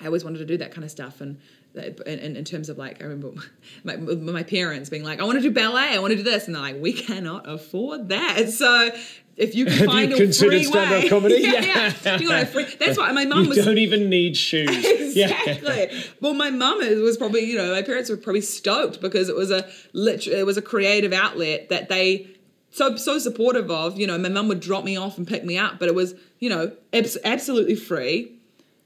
I 0.00 0.06
always 0.06 0.24
wanted 0.24 0.38
to 0.38 0.46
do 0.46 0.56
that 0.58 0.72
kind 0.72 0.84
of 0.84 0.90
stuff. 0.90 1.20
And 1.20 1.38
in, 1.74 2.36
in, 2.36 2.44
terms 2.44 2.68
of 2.68 2.78
like, 2.78 3.00
I 3.00 3.04
remember 3.04 3.40
my, 3.84 3.96
my 3.96 4.42
parents 4.42 4.90
being 4.90 5.04
like, 5.04 5.20
I 5.20 5.24
want 5.24 5.38
to 5.38 5.42
do 5.42 5.50
ballet, 5.50 5.94
I 5.94 5.98
want 5.98 6.12
to 6.12 6.16
do 6.16 6.22
this. 6.22 6.46
And 6.46 6.54
they're 6.54 6.62
like, 6.62 6.80
we 6.80 6.92
cannot 6.92 7.48
afford 7.48 8.08
that. 8.08 8.48
So 8.60 8.90
if 9.40 9.54
you 9.54 9.64
can 9.72 9.86
find 9.86 10.10
you 10.10 10.16
a 10.16 10.18
considered 10.18 10.64
free 10.64 10.68
way. 10.68 11.08
comedy? 11.14 11.36
yeah, 11.40 11.52
Yeah. 11.62 11.92
yeah. 12.04 12.18
You 12.18 12.44
free, 12.46 12.66
that's 12.78 12.98
why 12.98 13.10
my 13.12 13.24
mum 13.24 13.44
You 13.44 13.48
was 13.50 13.58
don't 13.64 13.78
even 13.78 14.08
need 14.08 14.36
shoes. 14.36 14.68
Yeah. 15.16 15.30
exactly. 15.46 15.90
Well, 16.20 16.34
my 16.34 16.50
mum 16.50 16.80
is- 16.82 17.00
was 17.00 17.16
probably, 17.16 17.44
you 17.44 17.56
know, 17.56 17.72
my 17.72 17.82
parents 17.82 18.10
were 18.10 18.16
probably 18.16 18.42
stoked 18.42 19.00
because 19.00 19.28
it 19.28 19.34
was 19.34 19.50
a 19.50 19.68
it 19.92 20.46
was 20.46 20.56
a 20.56 20.62
creative 20.62 21.12
outlet 21.12 21.68
that 21.70 21.88
they 21.88 22.28
so 22.70 22.94
so 22.96 23.18
supportive 23.18 23.70
of. 23.70 23.98
You 23.98 24.06
know, 24.06 24.16
my 24.18 24.28
mum 24.28 24.46
would 24.48 24.60
drop 24.60 24.84
me 24.84 24.96
off 24.96 25.18
and 25.18 25.26
pick 25.26 25.44
me 25.44 25.58
up, 25.58 25.78
but 25.80 25.88
it 25.88 25.94
was, 25.94 26.14
you 26.38 26.48
know, 26.48 26.70
abs- 26.92 27.18
absolutely 27.24 27.74
free. 27.74 28.32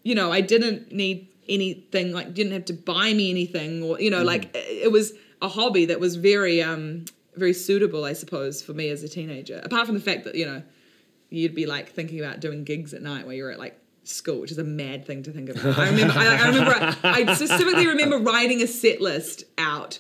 You 0.02 0.14
know, 0.14 0.32
I 0.32 0.40
didn't 0.40 0.92
need 0.92 1.28
anything 1.49 2.12
like 2.12 2.32
didn't 2.32 2.52
have 2.52 2.64
to 2.66 2.73
buy 2.73 3.12
me 3.12 3.28
anything 3.30 3.82
or 3.82 4.00
you 4.00 4.11
know, 4.11 4.23
like 4.23 4.44
it 4.56 4.84
it 4.87 4.92
was 4.92 5.12
a 5.42 5.49
hobby 5.49 5.84
that 5.87 6.00
was 6.00 6.16
very 6.16 6.62
um 6.62 7.04
very 7.37 7.53
suitable, 7.53 8.05
I 8.05 8.12
suppose, 8.12 8.62
for 8.62 8.73
me 8.73 8.88
as 8.91 9.03
a 9.03 9.09
teenager. 9.09 9.61
Apart 9.62 9.87
from 9.87 9.95
the 9.95 10.00
fact 10.00 10.25
that, 10.25 10.35
you 10.35 10.47
know, 10.47 10.62
you'd 11.31 11.55
be 11.55 11.67
like 11.67 11.88
thinking 11.91 12.21
about 12.21 12.41
doing 12.41 12.64
gigs 12.64 12.95
at 12.95 13.03
night 13.03 13.26
where 13.26 13.35
you're 13.35 13.50
at 13.50 13.59
like 13.59 13.79
school, 14.05 14.41
which 14.41 14.53
is 14.53 14.59
a 14.59 14.64
mad 14.64 15.07
thing 15.07 15.23
to 15.25 15.33
think 15.33 15.49
about. 15.49 15.79
I 15.79 15.88
remember, 15.91 16.14
I, 16.17 16.37
I 16.37 16.49
remember, 16.49 16.97
I 17.03 17.35
specifically 17.35 17.87
remember 17.87 18.19
writing 18.19 18.62
a 18.62 18.67
set 18.67 19.00
list 19.00 19.45
out 19.59 19.99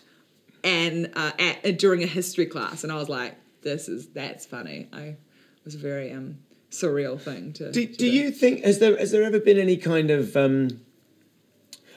and 0.64 1.10
uh, 1.14 1.32
at, 1.38 1.78
during 1.78 2.02
a 2.02 2.06
history 2.06 2.46
class, 2.46 2.82
and 2.82 2.92
I 2.92 2.96
was 2.96 3.08
like, 3.08 3.36
"This 3.62 3.88
is 3.88 4.08
that's 4.08 4.46
funny." 4.46 4.88
I 4.92 5.16
was 5.64 5.74
a 5.74 5.78
very 5.78 6.10
um, 6.10 6.38
surreal 6.70 7.20
thing 7.20 7.52
to. 7.54 7.70
Do, 7.70 7.86
to 7.86 7.96
do 7.96 8.08
you 8.08 8.30
think 8.30 8.64
has 8.64 8.78
there 8.78 8.96
has 8.96 9.10
there 9.10 9.22
ever 9.22 9.38
been 9.38 9.58
any 9.58 9.76
kind 9.76 10.10
of 10.10 10.36
um, 10.36 10.80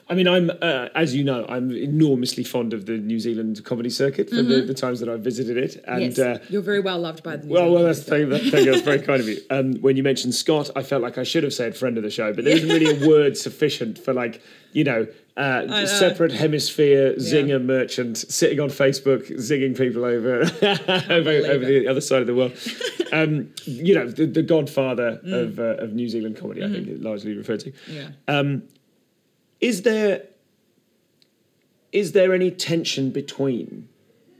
I 0.09 0.15
mean, 0.15 0.27
I'm 0.27 0.49
uh, 0.61 0.87
as 0.95 1.13
you 1.13 1.23
know, 1.23 1.45
I'm 1.49 1.71
enormously 1.71 2.43
fond 2.43 2.73
of 2.73 2.85
the 2.85 2.93
New 2.97 3.19
Zealand 3.19 3.63
comedy 3.65 3.89
circuit 3.89 4.29
for 4.29 4.41
the, 4.41 4.61
the 4.61 4.73
times 4.73 4.99
that 5.01 5.09
I've 5.09 5.19
visited 5.21 5.57
it, 5.57 5.83
and 5.85 6.01
yes, 6.01 6.19
uh, 6.19 6.39
you're 6.49 6.61
very 6.61 6.79
well 6.79 6.99
loved 6.99 7.23
by 7.23 7.35
the. 7.35 7.45
New 7.45 7.53
well, 7.53 7.63
Zealand 7.63 7.75
well, 7.75 7.83
that's 7.85 7.99
the 8.05 8.11
community. 8.11 8.49
thing. 8.51 8.65
That 8.65 8.71
that's 8.71 8.83
very 8.83 8.99
kind 9.01 9.19
of 9.21 9.27
you. 9.27 9.37
Um, 9.49 9.75
when 9.81 9.95
you 9.97 10.03
mentioned 10.03 10.33
Scott, 10.35 10.69
I 10.75 10.83
felt 10.83 11.01
like 11.01 11.17
I 11.17 11.23
should 11.23 11.43
have 11.43 11.53
said 11.53 11.75
friend 11.75 11.97
of 11.97 12.03
the 12.03 12.09
show, 12.09 12.33
but 12.33 12.43
there 12.45 12.55
isn't 12.55 12.69
really 12.69 13.03
a 13.03 13.07
word 13.07 13.37
sufficient 13.37 13.97
for 13.99 14.13
like 14.13 14.41
you 14.71 14.83
know. 14.83 15.07
Uh, 15.35 15.85
separate 15.85 16.31
hemisphere 16.31 17.13
zinger 17.17 17.63
merchant 17.63 18.17
sitting 18.17 18.59
on 18.59 18.69
Facebook 18.69 19.29
zinging 19.37 19.77
people 19.77 20.03
over 20.03 20.41
over, 21.13 21.29
over 21.29 21.63
the 21.63 21.87
other 21.87 22.01
side 22.01 22.21
of 22.21 22.25
the 22.27 22.33
world. 22.33 22.53
um, 23.13 23.47
you 23.65 23.93
know, 23.93 24.07
the, 24.09 24.25
the 24.25 24.41
godfather 24.41 25.21
Mm. 25.23 25.33
of, 25.33 25.59
uh, 25.59 25.63
of 25.83 25.93
New 25.93 26.09
Zealand 26.09 26.37
comedy, 26.37 26.63
I 26.63 26.69
think, 26.69 26.87
it 26.87 27.01
largely 27.03 27.35
referred 27.37 27.59
to. 27.59 27.71
Yeah. 27.87 28.09
Um, 28.27 28.63
is 29.59 29.83
there 29.83 30.23
is 31.91 32.11
there 32.11 32.33
any 32.33 32.51
tension 32.51 33.11
between 33.11 33.87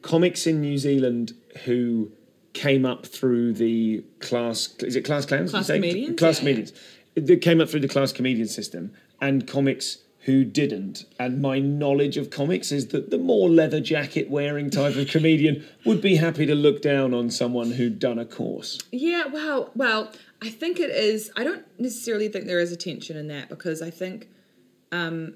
comics 0.02 0.46
in 0.46 0.62
New 0.62 0.78
Zealand 0.78 1.34
who 1.66 2.12
came 2.54 2.86
up 2.86 3.06
through 3.06 3.54
the 3.54 4.04
class 4.20 4.76
is 4.80 4.96
it 4.96 5.04
class 5.04 5.26
clowns? 5.26 5.52
Class 5.52 5.68
comedians? 5.68 6.20
Class 6.20 6.38
Yeah, 6.38 6.42
comedians. 6.42 6.74
That 7.16 7.42
came 7.42 7.62
up 7.62 7.70
through 7.70 7.80
the 7.80 7.88
class 7.88 8.12
comedian 8.12 8.48
system 8.48 8.94
and 9.20 9.48
comics 9.48 10.00
who 10.28 10.44
didn't. 10.44 11.06
And 11.18 11.42
my 11.42 11.60
knowledge 11.60 12.18
of 12.18 12.30
comics 12.30 12.70
is 12.74 12.88
that 12.90 13.12
the 13.12 13.18
more 13.18 13.50
leather 13.50 13.80
jacket 13.80 14.30
wearing 14.30 14.70
type 14.70 14.98
of 14.98 15.08
comedian 15.08 15.66
would 15.86 16.02
be 16.02 16.18
happy 16.18 16.46
to 16.46 16.54
look 16.54 16.82
down 16.82 17.14
on 17.14 17.32
someone 17.32 17.72
who'd 17.72 17.98
done 17.98 18.20
a 18.20 18.26
course. 18.26 18.78
Yeah, 18.92 19.28
well, 19.28 19.72
well, 19.74 20.12
I 20.42 20.50
think 20.50 20.82
it 20.82 20.90
is. 20.90 21.32
I 21.38 21.46
don't 21.46 21.64
necessarily 21.80 22.28
think 22.28 22.46
there 22.46 22.60
is 22.60 22.74
a 22.74 22.76
tension 22.76 23.16
in 23.16 23.30
that 23.30 23.48
because 23.48 23.82
I 23.82 23.90
think, 23.90 24.28
um, 24.92 25.36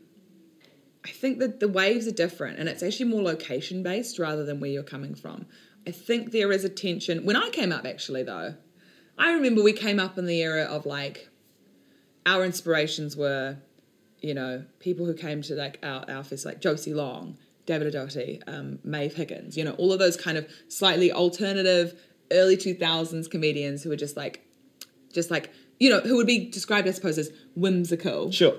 I 1.06 1.10
think 1.10 1.40
that 1.40 1.60
the 1.60 1.68
waves 1.68 2.08
are 2.08 2.12
different 2.12 2.60
and 2.60 2.70
it's 2.70 2.84
actually 2.84 3.10
more 3.10 3.24
location 3.24 3.84
based 3.84 4.20
rather 4.20 4.46
than 4.46 4.60
where 4.60 4.70
you're 4.70 4.84
coming 4.84 5.16
from. 5.16 5.46
I 5.88 5.92
think 5.92 6.32
there 6.32 6.52
is 6.52 6.64
a 6.64 6.70
tension. 6.70 7.26
When 7.26 7.36
I 7.36 7.50
came 7.50 7.72
up, 7.72 7.86
actually, 7.86 8.24
though, 8.24 8.56
I 9.18 9.32
remember 9.34 9.64
we 9.64 9.74
came 9.74 10.00
up 10.00 10.18
in 10.18 10.26
the 10.26 10.42
era 10.42 10.64
of 10.64 10.86
like, 10.86 11.30
our 12.26 12.46
inspirations 12.46 13.18
were, 13.18 13.58
you 14.22 14.36
know, 14.36 14.64
people 14.80 15.08
who 15.08 15.16
came 15.16 15.42
to 15.44 15.56
like 15.56 15.80
our, 15.82 16.06
our 16.08 16.24
like 16.46 16.62
Josie 16.62 16.94
Long, 16.94 17.38
David 17.66 17.88
O'Doherty, 17.88 18.42
um, 18.46 18.78
Maeve 18.84 19.16
Higgins, 19.16 19.58
you 19.58 19.64
know, 19.64 19.74
all 19.74 19.92
of 19.92 19.98
those 19.98 20.18
kind 20.18 20.38
of 20.38 20.48
slightly 20.68 21.12
alternative 21.12 22.00
early 22.32 22.58
2000s 22.58 23.30
comedians 23.30 23.84
who 23.84 23.90
were 23.90 23.96
just 23.96 24.16
like, 24.16 24.46
just 25.14 25.30
like, 25.32 25.52
you 25.80 25.90
know, 25.90 26.00
who 26.00 26.16
would 26.16 26.28
be 26.28 26.50
described, 26.50 26.88
I 26.88 26.92
suppose, 26.92 27.18
as 27.18 27.32
whimsical, 27.56 28.32
Sure. 28.32 28.56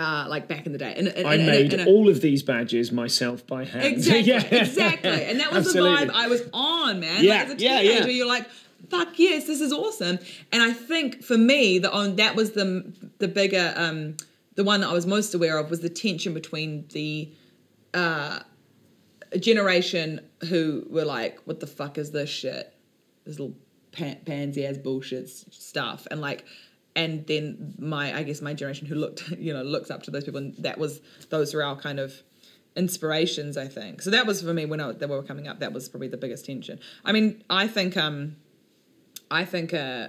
Uh, 0.00 0.26
like 0.28 0.48
back 0.48 0.64
in 0.66 0.72
the 0.72 0.78
day. 0.78 0.94
And, 0.96 1.08
and, 1.08 1.26
I 1.26 1.34
and- 1.34 1.46
made 1.46 1.72
and- 1.74 1.86
all 1.88 2.08
of 2.08 2.20
these 2.20 2.42
badges 2.42 2.90
myself 2.90 3.46
by 3.46 3.64
hand. 3.64 3.84
Exactly, 3.92 4.32
Yeah. 4.32 4.62
exactly. 4.62 5.10
And 5.10 5.38
that 5.40 5.52
was 5.52 5.66
Absolutely. 5.66 6.06
the 6.06 6.12
vibe 6.12 6.16
I 6.16 6.26
was 6.28 6.42
on, 6.54 7.00
man. 7.00 7.22
Yeah, 7.22 7.34
like, 7.34 7.46
as 7.48 7.52
a 7.54 7.58
yeah, 7.64 7.80
teenager, 7.82 8.00
yeah. 8.08 8.16
you're 8.16 8.26
like, 8.26 8.48
fuck 8.88 9.18
yes, 9.18 9.46
this 9.46 9.60
is 9.60 9.72
awesome. 9.72 10.18
And 10.52 10.62
I 10.62 10.72
think 10.72 11.22
for 11.22 11.36
me, 11.36 11.78
the 11.78 11.92
on 11.92 12.16
that 12.16 12.34
was 12.34 12.52
the 12.52 12.90
the 13.18 13.28
bigger 13.28 13.74
um 13.76 14.16
the 14.56 14.64
one 14.64 14.80
that 14.80 14.88
I 14.88 14.92
was 14.92 15.06
most 15.06 15.34
aware 15.34 15.58
of 15.58 15.70
was 15.70 15.80
the 15.80 15.90
tension 15.90 16.32
between 16.34 16.86
the 16.92 17.30
uh 17.94 18.40
generation 19.38 20.20
who 20.48 20.86
were 20.90 21.04
like, 21.04 21.38
what 21.44 21.60
the 21.60 21.66
fuck 21.66 21.98
is 21.98 22.10
this 22.10 22.30
shit? 22.30 22.72
This 23.24 23.38
little 23.38 23.54
pansy 23.92 24.64
ass 24.66 24.78
bullshit 24.78 25.28
stuff. 25.28 26.06
And 26.10 26.20
like 26.20 26.44
and 26.96 27.26
then 27.26 27.74
my 27.78 28.16
I 28.16 28.22
guess 28.22 28.40
my 28.40 28.54
generation 28.54 28.86
who 28.86 28.94
looked 28.94 29.30
you 29.38 29.52
know 29.52 29.62
looks 29.62 29.90
up 29.90 30.02
to 30.04 30.10
those 30.10 30.24
people 30.24 30.38
and 30.38 30.56
that 30.58 30.78
was 30.78 31.00
those 31.30 31.54
were 31.54 31.62
our 31.62 31.76
kind 31.76 31.98
of 31.98 32.22
inspirations 32.76 33.56
I 33.56 33.66
think 33.66 34.02
so 34.02 34.10
that 34.10 34.26
was 34.26 34.42
for 34.42 34.54
me 34.54 34.64
when 34.64 34.80
I, 34.80 34.92
they 34.92 35.06
were 35.06 35.22
coming 35.22 35.48
up 35.48 35.60
that 35.60 35.72
was 35.72 35.88
probably 35.88 36.08
the 36.08 36.16
biggest 36.16 36.46
tension 36.46 36.78
I 37.04 37.12
mean 37.12 37.42
I 37.50 37.66
think 37.66 37.96
um 37.96 38.36
I 39.30 39.44
think 39.44 39.74
uh 39.74 40.08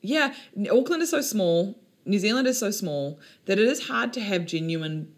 yeah 0.00 0.34
Auckland 0.70 1.02
is 1.02 1.10
so 1.10 1.20
small 1.20 1.78
New 2.04 2.18
Zealand 2.18 2.46
is 2.46 2.58
so 2.58 2.70
small 2.70 3.18
that 3.46 3.58
it 3.58 3.66
is 3.66 3.88
hard 3.88 4.12
to 4.14 4.20
have 4.20 4.46
genuine 4.46 5.12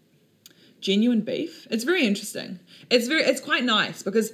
genuine 0.81 1.21
beef 1.21 1.67
it's 1.69 1.83
very 1.83 2.05
interesting 2.05 2.59
it's 2.89 3.07
very 3.07 3.21
it's 3.21 3.39
quite 3.39 3.63
nice 3.63 4.03
because 4.03 4.33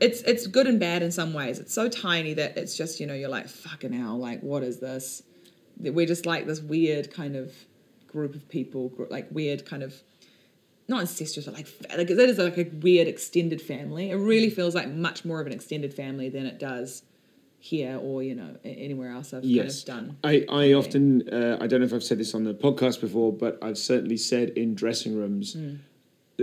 it's 0.00 0.22
it's 0.22 0.46
good 0.46 0.66
and 0.66 0.78
bad 0.78 1.02
in 1.02 1.10
some 1.10 1.32
ways. 1.32 1.58
It's 1.58 1.72
so 1.72 1.88
tiny 1.88 2.34
that 2.34 2.56
it's 2.56 2.76
just 2.76 3.00
you 3.00 3.06
know 3.06 3.14
you're 3.14 3.28
like 3.28 3.48
fucking 3.48 3.92
hell, 3.92 4.18
like 4.18 4.40
what 4.40 4.62
is 4.62 4.78
this? 4.78 5.22
That 5.80 5.92
We're 5.94 6.06
just 6.06 6.26
like 6.26 6.46
this 6.46 6.60
weird 6.60 7.12
kind 7.12 7.36
of 7.36 7.52
group 8.06 8.34
of 8.34 8.48
people, 8.48 8.92
like 9.10 9.28
weird 9.30 9.66
kind 9.66 9.82
of 9.82 9.94
not 10.88 11.00
incestuous, 11.00 11.46
but 11.46 11.54
like 11.54 11.66
like 11.96 12.10
it 12.10 12.18
is 12.18 12.38
like 12.38 12.56
a 12.58 12.64
weird 12.80 13.08
extended 13.08 13.60
family. 13.60 14.10
It 14.10 14.16
really 14.16 14.50
feels 14.50 14.74
like 14.74 14.88
much 14.88 15.24
more 15.24 15.40
of 15.40 15.46
an 15.46 15.52
extended 15.52 15.92
family 15.92 16.28
than 16.28 16.46
it 16.46 16.58
does 16.58 17.02
here 17.58 17.98
or 18.00 18.22
you 18.22 18.34
know 18.34 18.56
anywhere 18.64 19.10
else 19.10 19.34
I've 19.34 19.42
Yes, 19.44 19.82
kind 19.82 20.08
of 20.10 20.20
done. 20.22 20.46
I, 20.48 20.64
I 20.68 20.72
often 20.74 21.28
uh, 21.28 21.58
I 21.60 21.66
don't 21.66 21.80
know 21.80 21.86
if 21.86 21.92
I've 21.92 22.04
said 22.04 22.18
this 22.18 22.34
on 22.34 22.44
the 22.44 22.54
podcast 22.54 23.00
before, 23.00 23.32
but 23.32 23.58
I've 23.62 23.78
certainly 23.78 24.16
said 24.16 24.50
in 24.50 24.74
dressing 24.74 25.16
rooms 25.16 25.56
Mm. 25.56 25.78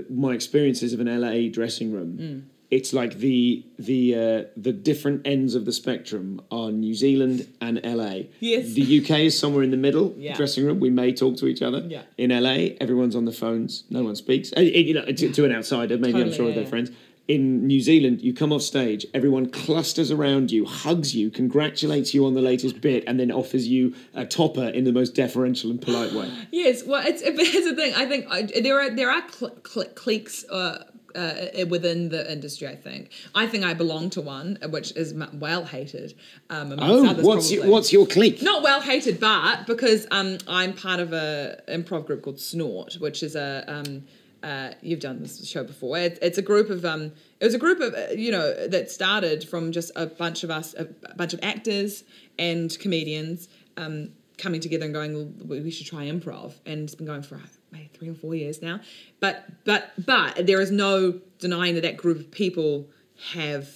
my 0.09 0.33
experiences 0.33 0.91
of 0.93 0.99
an 0.99 1.07
LA 1.21 1.49
dressing 1.49 1.91
room. 1.91 2.17
Mm. 2.17 2.52
It's 2.71 2.91
like 2.93 3.19
the 3.19 3.65
the 3.77 4.15
uh, 4.15 4.43
the 4.57 4.73
different 4.73 5.27
ends 5.27 5.53
of 5.55 5.65
the 5.65 5.71
spectrum 5.71 6.41
are 6.49 6.71
New 6.71 6.95
Zealand 6.95 7.47
and 7.61 7.79
LA. 7.83 8.23
Yes. 8.39 8.73
The 8.73 9.01
UK 9.01 9.11
is 9.19 9.37
somewhere 9.37 9.63
in 9.63 9.71
the 9.71 9.77
middle. 9.77 10.13
Yeah. 10.17 10.35
Dressing 10.35 10.65
room, 10.65 10.79
we 10.79 10.89
may 10.89 11.13
talk 11.13 11.37
to 11.37 11.47
each 11.47 11.61
other. 11.61 11.79
Yeah. 11.87 12.01
In 12.17 12.31
LA, 12.31 12.75
everyone's 12.81 13.15
on 13.15 13.25
the 13.25 13.31
phones. 13.31 13.83
No 13.89 14.03
one 14.03 14.15
speaks. 14.15 14.51
Uh, 14.55 14.61
you 14.61 14.93
know, 14.95 15.05
to, 15.05 15.31
to 15.31 15.45
an 15.45 15.51
outsider, 15.51 15.97
maybe 15.97 16.21
I'm 16.21 16.33
sure 16.33 16.49
yeah, 16.49 16.55
they're 16.55 16.63
yeah. 16.63 16.69
friends. 16.69 16.91
In 17.25 17.67
New 17.67 17.79
Zealand, 17.79 18.21
you 18.21 18.33
come 18.33 18.51
off 18.51 18.63
stage, 18.63 19.05
everyone 19.13 19.49
clusters 19.49 20.11
around 20.11 20.51
you, 20.51 20.65
hugs 20.65 21.15
you, 21.15 21.29
congratulates 21.29 22.13
you 22.13 22.25
on 22.25 22.33
the 22.33 22.41
latest 22.41 22.81
bit, 22.81 23.05
and 23.07 23.17
then 23.17 23.31
offers 23.31 23.65
you 23.65 23.95
a 24.13 24.25
topper 24.25 24.67
in 24.67 24.83
the 24.83 24.91
most 24.91 25.15
deferential 25.15 25.71
and 25.71 25.81
polite 25.81 26.11
way. 26.11 26.29
Yes, 26.51 26.83
well, 26.83 27.01
it's 27.05 27.21
it's 27.25 27.69
the 27.69 27.75
thing. 27.75 27.93
I 27.93 28.05
think 28.07 28.25
uh, 28.29 28.61
there 28.61 28.77
are 28.81 28.89
there 28.93 29.09
are 29.09 29.23
cl- 29.31 29.55
cl- 29.65 29.87
cliques 29.95 30.43
uh, 30.49 30.83
uh, 31.15 31.65
within 31.67 32.09
the 32.09 32.31
industry. 32.31 32.67
I 32.67 32.75
think. 32.75 33.11
I 33.35 33.47
think 33.47 33.63
I 33.63 33.73
belong 33.73 34.09
to 34.11 34.21
one, 34.21 34.57
uh, 34.61 34.69
which 34.69 34.95
is 34.95 35.13
well 35.33 35.65
hated. 35.65 36.13
Um, 36.49 36.73
Oh, 36.79 37.07
others 37.09 37.25
what's 37.25 37.51
your, 37.51 37.67
what's 37.67 37.93
your 37.93 38.05
clique? 38.07 38.41
not 38.41 38.63
well 38.63 38.81
hated, 38.81 39.19
but 39.19 39.65
because 39.67 40.07
um, 40.11 40.37
I'm 40.47 40.73
part 40.73 40.99
of 40.99 41.13
a 41.13 41.61
improv 41.67 42.05
group 42.07 42.21
called 42.23 42.39
Snort, 42.39 42.95
which 42.99 43.23
is 43.23 43.35
a 43.35 43.63
um, 43.67 44.03
uh, 44.43 44.73
you've 44.81 44.99
done 44.99 45.21
this 45.21 45.47
show 45.47 45.63
before. 45.63 45.97
It, 45.97 46.19
it's 46.21 46.37
a 46.37 46.41
group 46.41 46.69
of 46.69 46.83
um, 46.83 47.13
it 47.39 47.45
was 47.45 47.53
a 47.53 47.59
group 47.59 47.79
of 47.79 47.93
uh, 47.93 48.13
you 48.15 48.31
know 48.31 48.67
that 48.67 48.91
started 48.91 49.47
from 49.47 49.71
just 49.71 49.91
a 49.95 50.05
bunch 50.07 50.43
of 50.43 50.51
us, 50.51 50.73
a, 50.73 50.87
a 51.05 51.15
bunch 51.15 51.33
of 51.33 51.39
actors 51.43 52.03
and 52.37 52.77
comedians 52.79 53.47
um, 53.77 54.09
coming 54.37 54.59
together 54.59 54.85
and 54.85 54.93
going, 54.93 55.13
well, 55.47 55.61
we 55.61 55.71
should 55.71 55.87
try 55.87 56.05
improv, 56.07 56.53
and 56.65 56.83
it's 56.83 56.95
been 56.95 57.05
going 57.05 57.21
for 57.21 57.35
uh, 57.35 57.39
maybe 57.73 57.89
three 57.93 58.09
or 58.09 58.15
four 58.15 58.33
years 58.35 58.61
now. 58.61 58.79
But 59.19 59.45
but 59.65 59.91
but 59.97 60.47
there 60.47 60.61
is 60.61 60.71
no 60.71 61.19
denying 61.39 61.75
that 61.75 61.81
that 61.81 61.97
group 61.97 62.19
of 62.19 62.31
people 62.31 62.87
have 63.33 63.67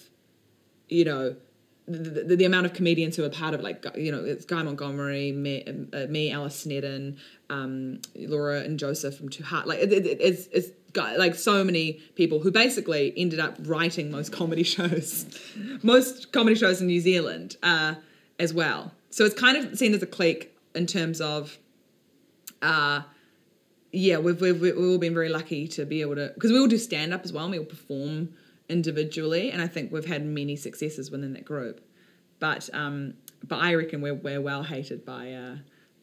you 0.90 1.06
know, 1.06 1.36
the, 1.88 2.24
the, 2.24 2.36
the 2.36 2.46
amount 2.46 2.66
of 2.66 2.74
comedians 2.74 3.16
who 3.16 3.24
are 3.24 3.30
part 3.30 3.54
of 3.54 3.62
like 3.62 3.86
you 3.96 4.12
know 4.12 4.24
it's 4.24 4.44
Guy 4.44 4.62
Montgomery, 4.62 5.32
me, 5.32 5.88
uh, 5.94 6.06
me 6.08 6.32
Alice 6.32 6.60
Snedden, 6.60 7.18
um, 7.50 8.02
Laura 8.16 8.60
and 8.60 8.78
Joseph 8.78 9.16
from 9.16 9.30
Too 9.30 9.44
Hard. 9.44 9.68
Like 9.68 9.80
it, 9.80 9.94
it, 9.94 10.18
it's 10.20 10.48
it's 10.48 10.70
got 10.92 11.18
like 11.18 11.36
so 11.36 11.64
many 11.64 11.94
people 12.16 12.40
who 12.40 12.52
basically 12.52 13.14
ended 13.16 13.40
up 13.40 13.56
writing 13.62 14.12
most 14.12 14.34
comedy 14.34 14.64
shows, 14.64 15.26
most 15.82 16.34
comedy 16.34 16.56
shows 16.56 16.82
in 16.82 16.88
New 16.88 17.00
Zealand 17.00 17.56
uh, 17.64 17.96
as 18.38 18.54
well. 18.54 18.92
So 19.10 19.24
it's 19.24 19.40
kind 19.40 19.56
of 19.56 19.78
seen 19.78 19.94
as 19.94 20.04
a 20.04 20.08
clique 20.08 20.56
in 20.76 20.88
terms 20.88 21.22
of. 21.22 21.58
Uh, 22.62 23.02
yeah, 23.92 24.18
we've, 24.18 24.40
we've, 24.42 24.60
we've 24.60 24.78
all 24.78 24.98
been 24.98 25.14
very 25.14 25.30
lucky 25.30 25.68
to 25.70 25.86
be 25.86 26.02
able 26.02 26.16
to, 26.16 26.32
because 26.34 26.52
we 26.52 26.60
all 26.60 26.68
do 26.68 26.78
stand 26.78 27.14
up 27.14 27.24
as 27.24 27.32
well, 27.32 27.46
and 27.46 27.52
we 27.52 27.60
all 27.60 27.66
perform 27.66 28.34
individually, 28.70 29.50
and 29.52 29.62
I 29.62 29.68
think 29.68 29.92
we've 29.92 30.06
had 30.06 30.26
many 30.26 30.56
successes 30.56 31.10
within 31.10 31.34
that 31.34 31.46
group. 31.46 31.82
But 32.40 32.70
um, 32.74 33.16
but 33.44 33.58
I 33.58 33.74
reckon 33.76 34.02
we're 34.02 34.14
we're 34.14 34.42
well 34.42 34.64
hated 34.64 35.06
by 35.06 35.32
uh, 35.34 35.56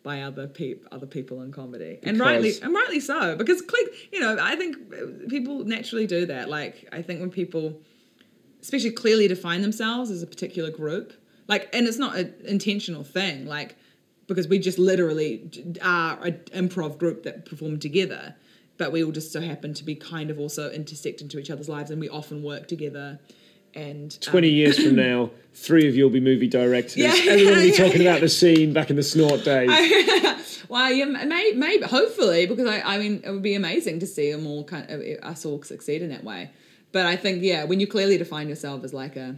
by 0.03 0.23
other 0.23 0.47
peop, 0.47 0.87
other 0.91 1.07
people 1.07 1.43
in 1.43 1.53
comedy, 1.53 1.99
and 2.03 2.19
rightly 2.19 2.53
and 2.63 2.75
rightly 2.75 3.01
so, 3.01 3.37
because 3.37 3.63
click, 3.63 3.87
you 4.13 4.21
know, 4.21 4.37
I 4.41 4.57
think 4.57 5.29
people 5.29 5.65
naturally 5.65 6.07
do 6.07 6.27
that. 6.27 6.49
Like 6.49 6.89
I 6.93 7.03
think 7.03 7.21
when 7.21 7.31
people, 7.31 7.81
especially 8.63 8.93
clearly 8.93 9.29
define 9.29 9.63
themselves 9.63 10.11
as 10.11 10.23
a 10.23 10.27
particular 10.27 10.71
group, 10.71 11.13
like, 11.49 11.69
and 11.73 11.87
it's 11.87 11.99
not 11.99 12.17
an 12.17 12.35
intentional 12.45 13.05
thing, 13.05 13.47
like 13.47 13.77
because 14.27 14.49
we 14.49 14.59
just 14.59 14.79
literally 14.79 15.51
are 15.83 16.19
an 16.25 16.41
improv 16.53 16.99
group 16.99 17.23
that 17.25 17.47
perform 17.47 17.79
together, 17.79 18.35
but 18.77 18.93
we 18.93 19.05
all 19.05 19.13
just 19.13 19.33
so 19.33 19.41
happen 19.41 19.75
to 19.75 19.85
be 19.85 19.95
kind 19.95 20.31
of 20.31 20.39
also 20.39 20.71
intersect 20.71 21.21
into 21.21 21.39
each 21.39 21.51
other's 21.51 21.69
lives, 21.69 21.91
and 21.91 22.01
we 22.01 22.09
often 22.09 22.43
work 22.43 22.69
together. 22.69 23.19
And 23.75 24.19
20 24.21 24.49
um, 24.49 24.55
years 24.55 24.79
from 24.79 24.95
now, 24.95 25.31
three 25.55 25.89
of 25.89 25.97
you 25.97 26.05
will 26.05 26.11
be 26.11 26.21
movie 26.21 26.47
directors. 26.47 26.97
Yeah, 26.97 27.13
Everyone 27.29 27.57
will 27.57 27.63
be 27.63 27.73
talking 27.77 28.03
yeah. 28.03 28.11
about 28.11 28.21
the 28.21 28.29
scene 28.29 28.73
back 28.73 28.91
in 28.91 28.97
the 28.97 29.03
snort 29.03 29.45
days. 29.45 29.71
Well, 30.69 30.91
yeah, 30.91 31.05
may, 31.05 31.53
maybe, 31.55 31.85
hopefully, 31.85 32.47
because 32.47 32.67
I, 32.67 32.81
I 32.81 32.99
mean, 32.99 33.23
it 33.25 33.31
would 33.31 33.43
be 33.43 33.55
amazing 33.55 34.01
to 34.01 34.07
see 34.07 34.33
them 34.33 34.47
all 34.47 34.65
kind 34.65 34.91
of 34.91 35.01
us 35.23 35.45
all 35.45 35.63
succeed 35.63 36.03
in 36.03 36.09
that 36.11 36.25
way. 36.25 36.51
But 36.91 37.07
I 37.07 37.17
think, 37.17 37.43
yeah, 37.43 37.65
when 37.65 37.81
you 37.81 37.87
clearly 37.87 38.19
define 38.19 38.49
yourself 38.49 38.83
as 38.85 38.95
like 38.95 39.17
a, 39.17 39.37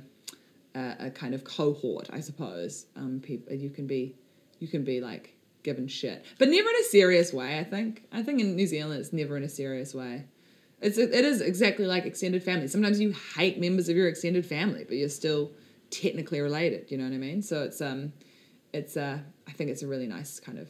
a, 0.74 0.96
a 1.00 1.10
kind 1.10 1.34
of 1.34 1.44
cohort, 1.44 2.08
I 2.12 2.20
suppose, 2.20 2.86
um, 2.96 3.20
people 3.20 3.52
you 3.54 3.70
can 3.70 3.86
be, 3.86 4.14
you 4.58 4.68
can 4.68 4.84
be 4.84 5.00
like 5.00 5.36
given 5.62 5.88
shit, 5.88 6.24
but 6.38 6.48
never 6.48 6.68
in 6.68 6.76
a 6.80 6.84
serious 6.84 7.32
way. 7.32 7.58
I 7.58 7.64
think. 7.64 8.04
I 8.12 8.22
think 8.22 8.40
in 8.40 8.56
New 8.56 8.66
Zealand, 8.66 9.00
it's 9.00 9.12
never 9.12 9.36
in 9.36 9.42
a 9.42 9.48
serious 9.48 9.94
way. 9.94 10.24
It's 10.80 10.98
it 10.98 11.12
is 11.12 11.40
exactly 11.40 11.86
like 11.86 12.04
extended 12.04 12.42
family. 12.42 12.68
Sometimes 12.68 13.00
you 13.00 13.14
hate 13.36 13.58
members 13.58 13.88
of 13.88 13.96
your 13.96 14.08
extended 14.08 14.44
family, 14.44 14.84
but 14.84 14.96
you're 14.96 15.08
still 15.08 15.52
technically 15.90 16.40
related. 16.40 16.90
You 16.90 16.98
know 16.98 17.04
what 17.04 17.14
I 17.14 17.18
mean? 17.18 17.42
So 17.42 17.62
it's 17.62 17.80
um, 17.80 18.12
it's 18.72 18.96
uh, 18.96 19.18
I 19.48 19.52
think 19.52 19.70
it's 19.70 19.82
a 19.82 19.86
really 19.86 20.06
nice 20.06 20.38
kind 20.38 20.58
of 20.58 20.68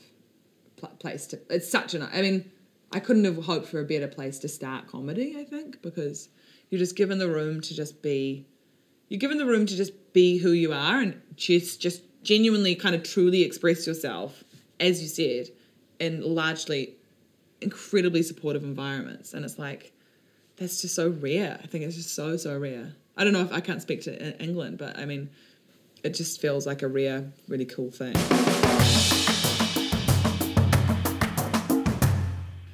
pl- 0.77 0.97
place 0.99 1.27
to. 1.29 1.41
It's 1.51 1.69
such 1.69 1.95
an. 1.95 2.03
I 2.03 2.23
mean, 2.23 2.51
I 2.93 3.01
couldn't 3.01 3.25
have 3.25 3.45
hoped 3.45 3.67
for 3.67 3.81
a 3.81 3.85
better 3.85 4.09
place 4.09 4.39
to 4.41 4.49
start 4.49 4.87
comedy. 4.87 5.37
I 5.39 5.45
think 5.45 5.83
because 5.83 6.29
you're 6.71 6.79
just 6.79 6.97
given 6.97 7.19
the 7.19 7.29
room 7.29 7.61
to 7.63 7.75
just 7.75 8.03
be. 8.03 8.47
You're 9.09 9.21
given 9.21 9.39
the 9.39 9.47
room 9.47 9.67
to 9.67 9.77
just 9.77 10.13
be 10.13 10.39
who 10.39 10.51
you 10.51 10.73
are 10.73 11.01
and 11.01 11.21
just 11.37 11.81
just 11.81 12.03
genuinely 12.31 12.75
kind 12.75 12.95
of 12.97 13.05
truly 13.05 13.43
express 13.43 13.87
yourself, 13.87 14.43
as 14.81 15.01
you 15.01 15.07
said, 15.09 15.49
in 16.01 16.21
largely 16.23 16.95
incredibly 17.61 18.23
supportive 18.23 18.65
environments. 18.65 19.33
And 19.33 19.45
it's 19.45 19.59
like 19.59 19.93
that's 20.57 20.83
just 20.83 20.95
so 20.97 21.09
rare. 21.09 21.59
I 21.63 21.67
think 21.69 21.85
it's 21.85 21.95
just 21.97 22.15
so 22.15 22.37
so 22.37 22.59
rare. 22.59 22.93
I 23.17 23.25
don't 23.25 23.33
know 23.33 23.43
if 23.43 23.53
I 23.53 23.61
can't 23.61 23.81
speak 23.81 24.03
to 24.03 24.43
England, 24.43 24.77
but 24.79 24.99
I 24.99 25.07
mean, 25.07 25.31
it 26.03 26.11
just 26.15 26.41
feels 26.41 26.67
like 26.67 26.83
a 26.83 26.89
rare, 26.89 27.31
really 27.49 27.65
cool 27.65 27.91
thing. 27.91 28.15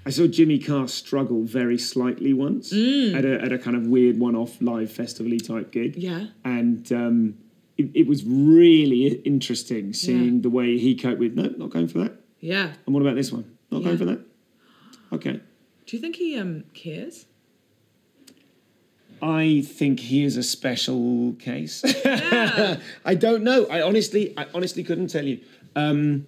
I 0.04 0.10
saw 0.10 0.26
Jimmy 0.26 0.58
Carr 0.58 0.88
struggle 0.88 1.42
very 1.44 1.78
slightly 1.78 2.32
once 2.32 2.72
Mm. 2.72 3.14
at, 3.14 3.24
a, 3.24 3.40
at 3.40 3.52
a 3.52 3.58
kind 3.58 3.76
of 3.76 3.86
weird 3.86 4.18
one 4.18 4.34
off 4.34 4.60
live 4.60 4.90
festival 4.90 5.36
type 5.38 5.70
gig. 5.70 5.96
Yeah. 5.96 6.26
And 6.44 6.90
um, 6.92 7.34
it, 7.78 7.90
it 7.94 8.06
was 8.06 8.24
really 8.24 9.06
interesting 9.24 9.92
seeing 9.92 10.36
Yeah. 10.36 10.40
the 10.42 10.50
way 10.50 10.78
he 10.78 10.94
coped 10.94 11.18
with, 11.18 11.34
no, 11.34 11.44
not 11.56 11.70
going 11.70 11.88
for 11.88 11.98
that. 12.00 12.12
Yeah. 12.40 12.72
And 12.86 12.94
what 12.94 13.00
about 13.02 13.14
this 13.16 13.32
one? 13.32 13.56
Not 13.70 13.82
going 13.84 13.98
for 13.98 14.04
that? 14.06 14.20
Okay. 15.12 15.40
Do 15.86 15.96
you 15.96 16.00
think 16.00 16.16
he 16.16 16.36
um 16.38 16.64
cares? 16.74 17.26
I 19.20 19.62
think 19.64 20.00
he 20.00 20.24
is 20.24 20.36
a 20.36 20.42
special 20.42 21.34
case. 21.38 21.82
Yeah. 22.04 22.80
I 23.04 23.14
don't 23.14 23.44
know. 23.44 23.66
I 23.66 23.80
honestly, 23.82 24.34
I 24.36 24.46
honestly 24.52 24.82
couldn't 24.82 25.08
tell 25.08 25.24
you. 25.24 25.40
Um, 25.76 26.26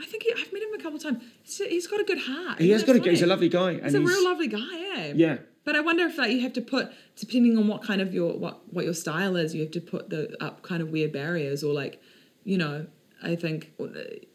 I 0.00 0.06
think 0.06 0.22
he, 0.22 0.32
I've 0.32 0.50
met 0.52 0.62
him 0.62 0.72
a 0.72 0.78
couple 0.82 0.96
of 0.96 1.02
times. 1.02 1.22
He's, 1.42 1.58
he's 1.58 1.86
got 1.86 2.00
a 2.00 2.04
good 2.04 2.18
heart. 2.18 2.58
he 2.58 2.70
has 2.70 2.82
got 2.82 2.96
a, 2.96 3.10
he's 3.10 3.20
a 3.20 3.26
lovely 3.26 3.50
guy. 3.50 3.74
He's 3.82 3.92
a 3.94 4.00
real 4.00 4.24
lovely 4.24 4.48
guy, 4.48 4.58
eh? 4.96 5.12
Yeah. 5.14 5.38
But 5.64 5.76
I 5.76 5.80
wonder 5.80 6.06
if 6.06 6.16
like 6.18 6.30
you 6.32 6.40
have 6.40 6.54
to 6.54 6.62
put 6.62 6.90
depending 7.16 7.58
on 7.58 7.68
what 7.68 7.82
kind 7.82 8.00
of 8.00 8.14
your 8.14 8.36
what 8.36 8.60
what 8.72 8.84
your 8.84 8.94
style 8.94 9.36
is, 9.36 9.54
you 9.54 9.60
have 9.62 9.70
to 9.72 9.80
put 9.80 10.10
the 10.10 10.36
up 10.42 10.62
kind 10.62 10.82
of 10.82 10.88
weird 10.90 11.12
barriers 11.12 11.62
or 11.62 11.72
like, 11.74 12.00
you 12.44 12.56
know, 12.58 12.86
I 13.22 13.36
think 13.36 13.72
uh, 13.80 13.86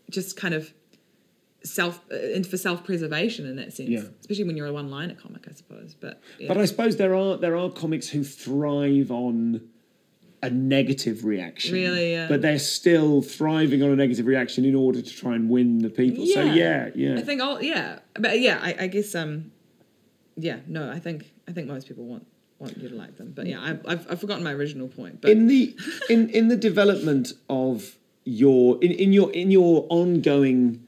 just 0.09 0.37
kind 0.37 0.53
of 0.53 0.73
self 1.63 1.99
uh, 2.11 2.15
and 2.15 2.45
for 2.45 2.57
self 2.57 2.83
preservation 2.83 3.47
in 3.47 3.55
that 3.55 3.73
sense, 3.73 3.89
Yeah. 3.89 4.03
especially 4.21 4.43
when 4.43 4.55
you're 4.55 4.67
a 4.67 4.73
one 4.73 4.89
liner 4.91 5.15
comic, 5.15 5.47
I 5.49 5.53
suppose. 5.53 5.95
But 5.99 6.21
yeah. 6.39 6.47
But 6.47 6.57
I 6.59 6.65
suppose 6.65 6.97
there 6.97 7.15
are 7.15 7.37
there 7.37 7.57
are 7.57 7.69
comics 7.71 8.07
who 8.09 8.23
thrive 8.23 9.09
on 9.11 9.67
a 10.43 10.49
negative 10.51 11.25
reaction. 11.25 11.73
Really, 11.73 12.11
yeah. 12.11 12.27
But 12.27 12.43
they're 12.43 12.59
still 12.59 13.23
thriving 13.23 13.81
on 13.81 13.89
a 13.89 13.95
negative 13.95 14.27
reaction 14.27 14.63
in 14.63 14.75
order 14.75 15.01
to 15.01 15.09
try 15.09 15.33
and 15.33 15.49
win 15.49 15.79
the 15.79 15.89
people. 15.89 16.23
Yeah. 16.23 16.33
So 16.35 16.43
yeah, 16.43 16.89
yeah. 16.93 17.15
I 17.17 17.21
think 17.23 17.41
all 17.41 17.61
yeah, 17.63 17.99
but 18.13 18.39
yeah, 18.39 18.59
I, 18.61 18.75
I 18.81 18.87
guess 18.87 19.15
um, 19.15 19.51
yeah, 20.37 20.59
no, 20.67 20.89
I 20.91 20.99
think 20.99 21.31
I 21.47 21.51
think 21.51 21.67
most 21.67 21.87
people 21.87 22.05
want 22.05 22.25
want 22.59 22.77
you 22.77 22.87
to 22.89 22.95
like 22.95 23.17
them, 23.17 23.33
but 23.35 23.45
yeah, 23.47 23.59
I, 23.61 23.91
I've 23.91 24.09
I've 24.11 24.19
forgotten 24.21 24.43
my 24.43 24.53
original 24.53 24.87
point, 24.87 25.21
but 25.21 25.31
in 25.31 25.47
the 25.47 25.75
in 26.09 26.29
in 26.29 26.47
the 26.47 26.55
development 26.57 27.33
of 27.49 27.95
your 28.23 28.81
in, 28.83 28.91
in 28.91 29.13
your 29.13 29.31
in 29.33 29.51
your 29.51 29.85
ongoing 29.89 30.81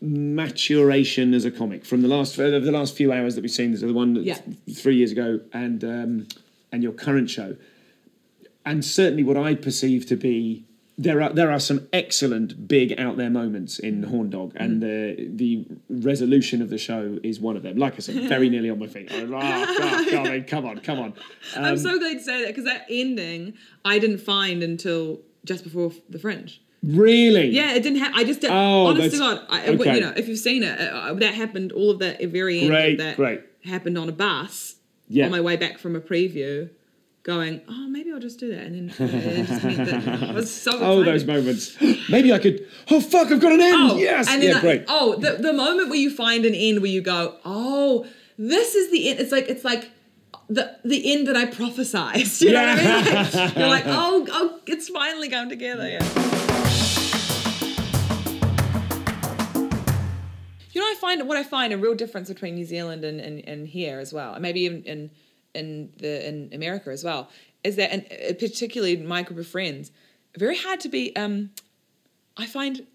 maturation 0.00 1.32
as 1.34 1.44
a 1.44 1.50
comic 1.50 1.84
from 1.84 2.02
the 2.02 2.08
last 2.08 2.38
uh, 2.38 2.50
the 2.58 2.70
last 2.72 2.96
few 2.96 3.12
hours 3.12 3.34
that 3.34 3.42
we've 3.42 3.50
seen, 3.50 3.76
so 3.76 3.86
the 3.86 3.92
one 3.92 4.16
Yeah. 4.16 4.38
three 4.74 4.96
years 4.96 5.12
ago 5.12 5.40
and 5.52 5.82
um, 5.84 6.26
and 6.72 6.82
your 6.82 6.92
current 6.92 7.30
show, 7.30 7.56
and 8.64 8.84
certainly 8.84 9.22
what 9.24 9.36
I 9.36 9.54
perceive 9.54 10.06
to 10.06 10.16
be 10.16 10.64
there 10.96 11.20
are 11.22 11.32
there 11.32 11.50
are 11.50 11.58
some 11.58 11.88
excellent 11.92 12.68
big 12.68 12.98
out 12.98 13.16
there 13.16 13.30
moments 13.30 13.78
in 13.78 14.04
mm. 14.04 14.10
Horndog, 14.10 14.52
and 14.56 14.82
mm. 14.82 14.86
the 14.86 15.28
the 15.28 15.66
resolution 15.88 16.62
of 16.62 16.70
the 16.70 16.78
show 16.78 17.18
is 17.22 17.40
one 17.40 17.56
of 17.56 17.62
them. 17.62 17.76
Like 17.76 17.94
I 17.94 17.98
said, 17.98 18.16
very 18.28 18.48
nearly 18.48 18.70
on 18.70 18.78
my 18.78 18.86
feet. 18.86 19.10
I 19.12 19.24
was 19.24 19.30
oh, 19.32 19.78
God, 19.78 20.10
God, 20.10 20.26
I 20.26 20.30
mean, 20.30 20.44
come 20.44 20.66
on, 20.66 20.78
come 20.78 21.00
on. 21.00 21.14
I'm 21.56 21.64
Um, 21.64 21.78
so 21.78 21.98
glad 21.98 22.14
to 22.14 22.20
say 22.20 22.42
that 22.42 22.48
because 22.48 22.64
that 22.64 22.86
ending 22.88 23.54
I 23.84 23.98
didn't 23.98 24.18
find 24.18 24.62
until 24.62 25.20
just 25.44 25.64
before 25.64 25.92
the 26.08 26.18
Fringe. 26.18 26.62
really, 26.82 27.48
Yeah, 27.48 27.74
it 27.74 27.82
didn't 27.82 27.98
happen. 27.98 28.18
I 28.18 28.24
just 28.24 28.40
didn't. 28.40 28.56
Oh, 28.56 28.86
honest 28.86 29.12
to 29.12 29.18
that's- 29.18 29.38
God, 29.38 29.46
I, 29.50 29.66
okay. 29.68 29.94
you 29.96 30.00
know, 30.00 30.12
if 30.16 30.28
you've 30.28 30.38
seen 30.38 30.62
it, 30.62 30.78
uh, 30.80 30.84
uh 30.84 31.14
that 31.14 31.34
happened. 31.34 31.72
All 31.72 31.90
of 31.90 31.98
that 31.98 32.20
at 32.20 32.28
very 32.30 32.60
end. 32.60 32.68
Great, 32.68 32.92
of 32.92 32.98
that 32.98 33.16
great. 33.16 33.40
Happened 33.64 33.98
on 33.98 34.08
a 34.08 34.12
bus. 34.12 34.76
Yeah. 35.06 35.26
On 35.26 35.30
my 35.30 35.40
way 35.40 35.56
back 35.56 35.78
from 35.78 35.94
a 35.96 36.00
preview, 36.00 36.70
going, 37.24 37.62
oh, 37.68 37.88
maybe 37.88 38.12
I'll 38.12 38.20
just 38.20 38.38
do 38.38 38.50
that, 38.54 38.66
and 38.66 38.90
then 38.90 39.08
it 39.10 39.46
just 39.46 39.64
meant 39.64 39.90
that 39.90 40.22
I 40.22 40.32
was 40.32 40.54
so. 40.54 40.78
Oh, 40.78 41.02
those 41.02 41.24
moments. 41.24 41.76
Maybe 42.10 42.32
I 42.32 42.38
could. 42.38 42.64
Oh 42.90 43.00
fuck! 43.00 43.32
I've 43.32 43.40
got 43.40 43.52
an 43.52 43.60
end. 43.60 43.74
Oh, 43.76 43.96
yes. 43.96 44.28
And 44.28 44.42
then 44.42 44.50
yeah, 44.50 44.58
I- 44.58 44.60
great. 44.60 44.84
oh, 44.88 45.16
the, 45.16 45.32
the 45.32 45.52
moment 45.52 45.88
where 45.88 45.98
you 45.98 46.14
find 46.14 46.44
an 46.44 46.54
end 46.54 46.80
where 46.80 46.90
you 46.90 47.00
go, 47.00 47.36
oh, 47.44 48.06
this 48.38 48.74
is 48.74 48.92
the 48.92 49.08
end. 49.10 49.18
It's 49.20 49.32
like 49.32 49.48
it's 49.48 49.64
like 49.64 49.90
the 50.48 50.76
the 50.84 51.12
end 51.12 51.26
that 51.26 51.36
I 51.36 51.46
prophesized. 51.46 52.42
You 52.44 52.52
know 52.52 52.60
what 52.60 52.78
I 52.78 53.02
mean? 53.02 53.14
Like, 53.14 53.56
you're 53.56 53.68
like, 53.68 53.84
oh, 53.88 54.26
oh, 54.30 54.60
it's 54.66 54.88
finally 54.90 55.28
come 55.30 55.48
together. 55.48 55.88
Yeah. 55.88 56.04
You 60.72 60.80
know, 60.80 60.86
I 60.86 60.96
find 61.00 61.26
what 61.28 61.36
I 61.36 61.44
find 61.44 61.72
a 61.72 61.78
real 61.78 61.94
difference 61.94 62.28
between 62.28 62.56
New 62.56 62.64
Zealand 62.64 63.04
and, 63.04 63.20
and, 63.20 63.48
and 63.48 63.66
here 63.68 64.00
as 64.00 64.12
well, 64.12 64.34
and 64.34 64.42
maybe 64.42 64.60
even 64.62 64.82
in 64.82 65.10
in 65.54 65.90
the 65.98 66.26
in 66.26 66.50
America 66.52 66.90
as 66.90 67.04
well, 67.04 67.28
is 67.62 67.76
that, 67.76 67.92
and 67.92 68.04
uh, 68.04 68.34
particularly 68.34 68.96
my 68.96 69.22
group 69.22 69.38
of 69.38 69.46
friends, 69.46 69.90
very 70.36 70.56
hard 70.56 70.80
to 70.80 70.88
be. 70.88 71.14
Um, 71.16 71.50
I 72.36 72.46
find 72.46 72.86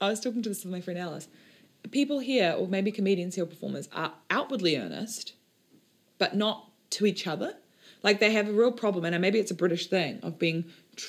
I 0.00 0.08
was 0.08 0.20
talking 0.20 0.42
to 0.42 0.48
this 0.48 0.64
with 0.64 0.72
my 0.72 0.80
friend 0.80 0.98
Alice. 0.98 1.28
People 1.90 2.18
here, 2.20 2.54
or 2.58 2.66
maybe 2.66 2.90
comedians 2.90 3.34
here, 3.34 3.44
or 3.44 3.46
performers, 3.46 3.88
are 3.92 4.12
outwardly 4.30 4.76
earnest, 4.76 5.34
but 6.18 6.34
not 6.34 6.70
to 6.90 7.04
each 7.06 7.26
other. 7.26 7.54
Like 8.02 8.20
they 8.20 8.32
have 8.32 8.48
a 8.48 8.52
real 8.52 8.72
problem, 8.72 9.04
and 9.04 9.20
maybe 9.20 9.38
it's 9.38 9.50
a 9.50 9.54
British 9.54 9.88
thing 9.88 10.20
of 10.22 10.38
being 10.38 10.64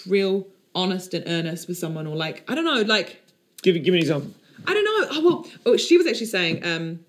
real 0.07 0.47
honest 0.73 1.13
and 1.13 1.23
earnest 1.27 1.67
with 1.67 1.77
someone, 1.77 2.07
or 2.07 2.15
like 2.15 2.43
I 2.49 2.55
don't 2.55 2.65
know, 2.65 2.81
like 2.81 3.21
Give 3.65 3.73
give 3.83 3.93
me 3.93 3.97
an 3.97 4.03
example. 4.03 4.31
I 4.67 4.73
don't 4.75 4.85
know. 4.85 5.07
Oh 5.11 5.21
well, 5.25 5.47
oh, 5.65 5.77
she 5.77 5.97
was 5.97 6.05
actually 6.05 6.27
saying, 6.27 6.63
um, 6.63 6.99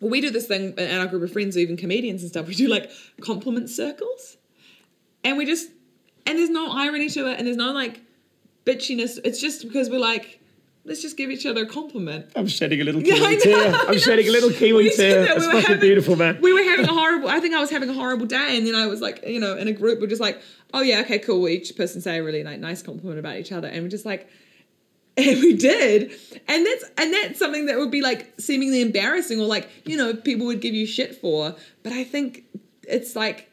well, 0.00 0.10
we 0.10 0.20
do 0.20 0.30
this 0.30 0.46
thing 0.46 0.74
in 0.78 0.98
our 0.98 1.06
group 1.06 1.22
of 1.22 1.32
friends, 1.32 1.56
even 1.58 1.76
comedians 1.76 2.22
and 2.22 2.30
stuff. 2.30 2.46
We 2.46 2.54
do 2.54 2.68
like 2.68 2.90
compliment 3.20 3.68
circles, 3.70 4.36
and 5.24 5.36
we 5.36 5.44
just 5.46 5.68
and 6.26 6.38
there's 6.38 6.50
no 6.50 6.70
irony 6.72 7.08
to 7.10 7.30
it, 7.30 7.38
and 7.38 7.46
there's 7.46 7.56
no 7.56 7.72
like 7.72 8.00
bitchiness. 8.64 9.18
It's 9.24 9.40
just 9.40 9.62
because 9.66 9.88
we're 9.90 9.98
like, 9.98 10.40
let's 10.84 11.02
just 11.02 11.16
give 11.16 11.30
each 11.30 11.46
other 11.46 11.62
a 11.62 11.66
compliment. 11.66 12.26
I'm 12.36 12.46
shedding 12.46 12.80
a 12.80 12.84
little 12.84 13.00
Kiwi 13.02 13.18
know, 13.18 13.38
tear. 13.38 13.72
I'm 13.74 13.98
shedding 13.98 14.28
a 14.28 14.30
little 14.30 14.50
Kiwi 14.50 14.84
did 14.84 14.96
tear. 14.96 15.24
that. 15.26 15.36
It's 15.36 15.46
We 15.46 15.52
fucking 15.52 15.66
having- 15.66 15.80
beautiful, 15.80 16.16
man. 16.16 16.38
We 16.40 16.52
were 16.52 16.62
having 16.62 16.84
a 16.86 16.92
horrible. 16.92 17.28
I 17.28 17.40
think 17.40 17.54
I 17.54 17.60
was 17.60 17.70
having 17.70 17.88
a 17.88 17.94
horrible 17.94 18.26
day, 18.26 18.56
and 18.56 18.66
then 18.66 18.74
I 18.74 18.86
was 18.86 19.00
like, 19.00 19.24
you 19.26 19.40
know, 19.40 19.56
in 19.56 19.68
a 19.68 19.72
group, 19.72 20.00
we're 20.00 20.06
just 20.06 20.20
like, 20.20 20.40
oh 20.74 20.82
yeah, 20.82 21.00
okay, 21.00 21.18
cool. 21.18 21.40
We 21.42 21.52
each 21.54 21.74
person 21.76 22.00
say 22.00 22.18
a 22.18 22.22
really 22.22 22.44
like, 22.44 22.58
nice 22.60 22.82
compliment 22.82 23.18
about 23.18 23.36
each 23.36 23.52
other, 23.52 23.68
and 23.68 23.82
we're 23.82 23.88
just 23.88 24.06
like, 24.06 24.28
and 25.18 25.40
we 25.40 25.56
did, 25.56 26.12
and 26.46 26.64
that's 26.64 26.84
and 26.96 27.12
that's 27.12 27.38
something 27.38 27.66
that 27.66 27.78
would 27.78 27.90
be 27.90 28.02
like 28.02 28.32
seemingly 28.38 28.80
embarrassing, 28.80 29.40
or 29.40 29.46
like 29.46 29.68
you 29.84 29.96
know, 29.96 30.14
people 30.14 30.46
would 30.46 30.60
give 30.60 30.74
you 30.74 30.86
shit 30.86 31.16
for. 31.16 31.56
But 31.82 31.92
I 31.92 32.04
think 32.04 32.44
it's 32.84 33.16
like 33.16 33.50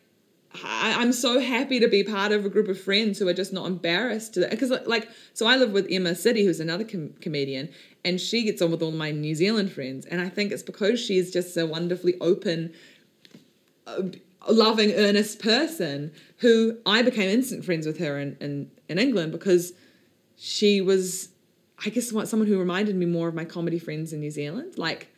I, 0.64 0.96
I'm 1.00 1.12
so 1.12 1.40
happy 1.40 1.80
to 1.80 1.88
be 1.88 2.04
part 2.04 2.32
of 2.32 2.46
a 2.46 2.50
group 2.50 2.68
of 2.68 2.80
friends 2.80 3.18
who 3.18 3.28
are 3.28 3.34
just 3.34 3.52
not 3.52 3.66
embarrassed 3.66 4.36
to. 4.36 4.48
Because 4.48 4.72
like, 4.86 5.10
so 5.34 5.48
I 5.48 5.56
live 5.56 5.72
with 5.72 5.88
Emma 5.90 6.14
Sidi, 6.14 6.46
who's 6.46 6.60
another 6.60 6.84
com- 6.84 7.14
comedian, 7.20 7.70
and 8.04 8.22
she 8.22 8.44
gets 8.44 8.62
on 8.62 8.70
with 8.70 8.84
all 8.84 8.92
my 8.92 9.10
New 9.10 9.34
Zealand 9.34 9.72
friends, 9.72 10.06
and 10.06 10.22
I 10.22 10.30
think 10.30 10.52
it's 10.52 10.64
because 10.64 11.00
she 11.00 11.18
is 11.18 11.32
just 11.32 11.58
a 11.58 11.66
wonderfully 11.66 12.16
open, 12.22 12.74
uh, 13.88 14.04
loving, 14.48 14.92
earnest 14.94 15.40
person 15.40 16.12
who 16.38 16.78
I 16.86 17.02
became 17.02 17.30
instant 17.30 17.66
friends 17.66 17.88
with 17.88 17.98
her 17.98 18.20
in 18.20 18.38
in, 18.40 18.72
in 18.88 19.00
England 19.00 19.32
because 19.32 19.74
she 20.38 20.80
was 20.80 21.30
I 21.84 21.90
guess 21.90 22.10
someone 22.10 22.48
who 22.48 22.60
reminded 22.60 22.96
me 22.96 23.06
more 23.06 23.28
of 23.28 23.36
my 23.36 23.46
comedy 23.46 23.80
friends 23.80 24.14
in 24.14 24.20
New 24.20 24.32
Zealand, 24.32 24.78
like 24.78 25.14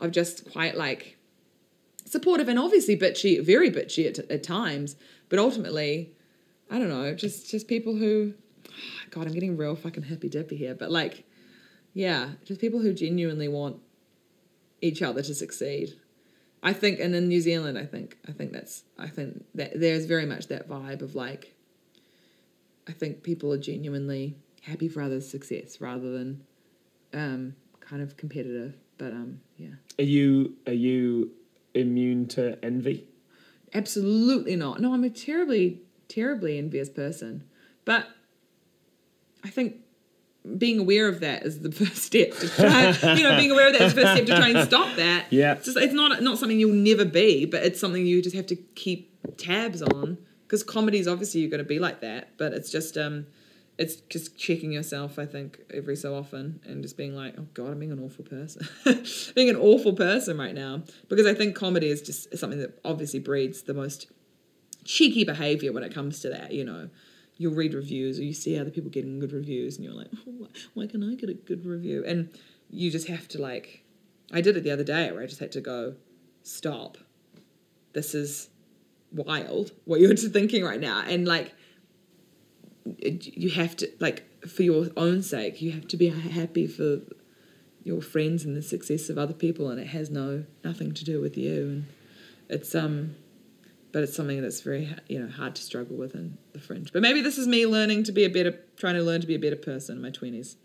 of 0.00 0.10
just 0.10 0.50
quite 0.52 0.76
like 0.76 1.16
supportive 2.04 2.48
and 2.48 2.58
obviously 2.58 2.96
bitchy, 2.96 3.42
very 3.44 3.70
bitchy 3.70 4.06
at, 4.06 4.18
at 4.30 4.42
times, 4.42 4.96
but 5.28 5.38
ultimately, 5.38 6.12
I 6.70 6.78
don't 6.78 6.88
know, 6.88 7.14
just 7.14 7.50
just 7.50 7.68
people 7.68 7.96
who, 7.96 8.34
God, 9.10 9.26
I'm 9.26 9.32
getting 9.32 9.56
real 9.56 9.76
fucking 9.76 10.02
hippy 10.04 10.28
dippy 10.28 10.56
here, 10.56 10.74
but 10.74 10.90
like, 10.90 11.24
yeah, 11.94 12.32
just 12.44 12.60
people 12.60 12.80
who 12.80 12.92
genuinely 12.92 13.48
want 13.48 13.76
each 14.80 15.00
other 15.00 15.22
to 15.22 15.34
succeed. 15.34 15.94
I 16.62 16.72
think, 16.72 17.00
and 17.00 17.14
in 17.14 17.26
New 17.26 17.40
Zealand, 17.40 17.76
I 17.76 17.86
think, 17.86 18.18
I 18.28 18.32
think 18.32 18.52
that's, 18.52 18.84
I 18.96 19.08
think 19.08 19.44
that 19.54 19.80
there's 19.80 20.06
very 20.06 20.26
much 20.26 20.46
that 20.48 20.68
vibe 20.68 21.02
of 21.02 21.14
like, 21.14 21.56
I 22.88 22.92
think 22.92 23.22
people 23.22 23.52
are 23.52 23.58
genuinely 23.58 24.36
happy 24.62 24.88
for 24.88 25.02
others' 25.02 25.28
success 25.28 25.80
rather 25.80 26.10
than, 26.10 26.44
um, 27.12 27.54
kind 27.80 28.02
of 28.02 28.16
competitive. 28.16 28.74
But 28.98 29.12
um, 29.12 29.40
yeah. 29.56 29.74
Are 29.98 30.04
you 30.04 30.54
are 30.66 30.72
you 30.72 31.32
immune 31.74 32.26
to 32.28 32.62
envy? 32.64 33.06
Absolutely 33.74 34.56
not. 34.56 34.80
No, 34.80 34.92
I'm 34.92 35.04
a 35.04 35.10
terribly, 35.10 35.80
terribly 36.08 36.58
envious 36.58 36.88
person. 36.88 37.44
But 37.84 38.06
I 39.44 39.48
think 39.48 39.76
being 40.58 40.78
aware 40.78 41.08
of 41.08 41.20
that 41.20 41.44
is 41.44 41.60
the 41.60 41.72
first 41.72 41.96
step 41.96 42.32
to 42.34 42.48
try. 42.48 42.90
you 43.14 43.22
know, 43.22 43.36
being 43.36 43.50
aware 43.50 43.68
of 43.68 43.72
that 43.74 43.82
is 43.82 43.94
the 43.94 44.02
first 44.02 44.12
step 44.14 44.26
to 44.26 44.36
try 44.36 44.48
and 44.48 44.68
stop 44.68 44.96
that. 44.96 45.26
Yeah. 45.30 45.54
It's, 45.54 45.66
just, 45.66 45.76
it's 45.78 45.94
not 45.94 46.22
not 46.22 46.38
something 46.38 46.58
you'll 46.58 46.74
never 46.74 47.04
be, 47.04 47.46
but 47.46 47.62
it's 47.64 47.80
something 47.80 48.06
you 48.06 48.22
just 48.22 48.36
have 48.36 48.46
to 48.46 48.56
keep 48.56 49.10
tabs 49.36 49.82
on. 49.82 50.18
Because 50.46 50.62
comedy 50.62 50.98
is 50.98 51.08
obviously 51.08 51.40
you're 51.40 51.50
going 51.50 51.58
to 51.58 51.64
be 51.64 51.78
like 51.78 52.02
that, 52.02 52.36
but 52.36 52.52
it's 52.52 52.70
just 52.70 52.98
um, 52.98 53.26
it's 53.78 53.96
just 53.96 54.36
checking 54.38 54.72
yourself. 54.72 55.18
I 55.18 55.26
think 55.26 55.60
every 55.72 55.96
so 55.96 56.14
often 56.14 56.60
and 56.64 56.82
just 56.82 56.96
being 56.96 57.16
like, 57.16 57.34
oh 57.38 57.46
god, 57.54 57.68
I'm 57.68 57.78
being 57.78 57.92
an 57.92 58.02
awful 58.02 58.24
person, 58.24 58.68
being 59.34 59.48
an 59.48 59.56
awful 59.56 59.94
person 59.94 60.38
right 60.38 60.54
now. 60.54 60.82
Because 61.08 61.26
I 61.26 61.34
think 61.34 61.56
comedy 61.56 61.88
is 61.88 62.02
just 62.02 62.36
something 62.36 62.58
that 62.60 62.78
obviously 62.84 63.18
breeds 63.18 63.62
the 63.62 63.74
most 63.74 64.10
cheeky 64.84 65.24
behavior 65.24 65.72
when 65.72 65.82
it 65.82 65.94
comes 65.94 66.20
to 66.20 66.28
that. 66.30 66.52
You 66.52 66.64
know, 66.64 66.90
you'll 67.36 67.54
read 67.54 67.74
reviews 67.74 68.18
or 68.18 68.24
you 68.24 68.34
see 68.34 68.58
other 68.58 68.70
people 68.70 68.90
getting 68.90 69.18
good 69.18 69.32
reviews, 69.32 69.76
and 69.76 69.84
you're 69.84 69.94
like, 69.94 70.08
oh, 70.14 70.32
why, 70.38 70.48
why 70.74 70.86
can 70.86 71.02
I 71.02 71.14
get 71.14 71.30
a 71.30 71.34
good 71.34 71.64
review? 71.64 72.04
And 72.06 72.30
you 72.70 72.90
just 72.90 73.08
have 73.08 73.26
to 73.28 73.40
like, 73.40 73.84
I 74.32 74.40
did 74.40 74.56
it 74.56 74.64
the 74.64 74.70
other 74.70 74.84
day 74.84 75.10
where 75.10 75.22
I 75.22 75.26
just 75.26 75.40
had 75.40 75.52
to 75.52 75.60
go, 75.60 75.94
stop. 76.42 76.98
This 77.94 78.14
is 78.14 78.48
wild 79.12 79.72
what 79.84 80.00
you're 80.00 80.16
thinking 80.16 80.62
right 80.64 80.80
now, 80.80 81.02
and 81.06 81.26
like 81.26 81.54
you 82.84 83.50
have 83.50 83.76
to 83.76 83.88
like 84.00 84.24
for 84.46 84.64
your 84.64 84.88
own 84.96 85.22
sake 85.22 85.62
you 85.62 85.70
have 85.70 85.86
to 85.86 85.96
be 85.96 86.08
happy 86.08 86.66
for 86.66 87.00
your 87.84 88.00
friends 88.00 88.44
and 88.44 88.56
the 88.56 88.62
success 88.62 89.08
of 89.08 89.18
other 89.18 89.32
people 89.32 89.68
and 89.68 89.80
it 89.80 89.88
has 89.88 90.10
no 90.10 90.44
nothing 90.64 90.92
to 90.94 91.04
do 91.04 91.20
with 91.20 91.36
you. 91.36 91.62
And 91.62 91.86
it's 92.48 92.74
um 92.74 93.16
but 93.92 94.02
it's 94.02 94.16
something 94.16 94.40
that's 94.40 94.60
very 94.60 94.94
you 95.08 95.18
know 95.18 95.28
hard 95.28 95.54
to 95.56 95.62
struggle 95.62 95.96
with 95.96 96.14
in 96.14 96.38
the 96.52 96.60
fringe. 96.60 96.92
But 96.92 97.02
maybe 97.02 97.20
this 97.20 97.38
is 97.38 97.46
me 97.46 97.66
learning 97.66 98.04
to 98.04 98.12
be 98.12 98.24
a 98.24 98.30
better 98.30 98.58
trying 98.76 98.94
to 98.94 99.02
learn 99.02 99.20
to 99.20 99.26
be 99.26 99.34
a 99.34 99.38
better 99.38 99.56
person 99.56 99.96
in 99.96 100.02
my 100.02 100.10
20s 100.10 100.56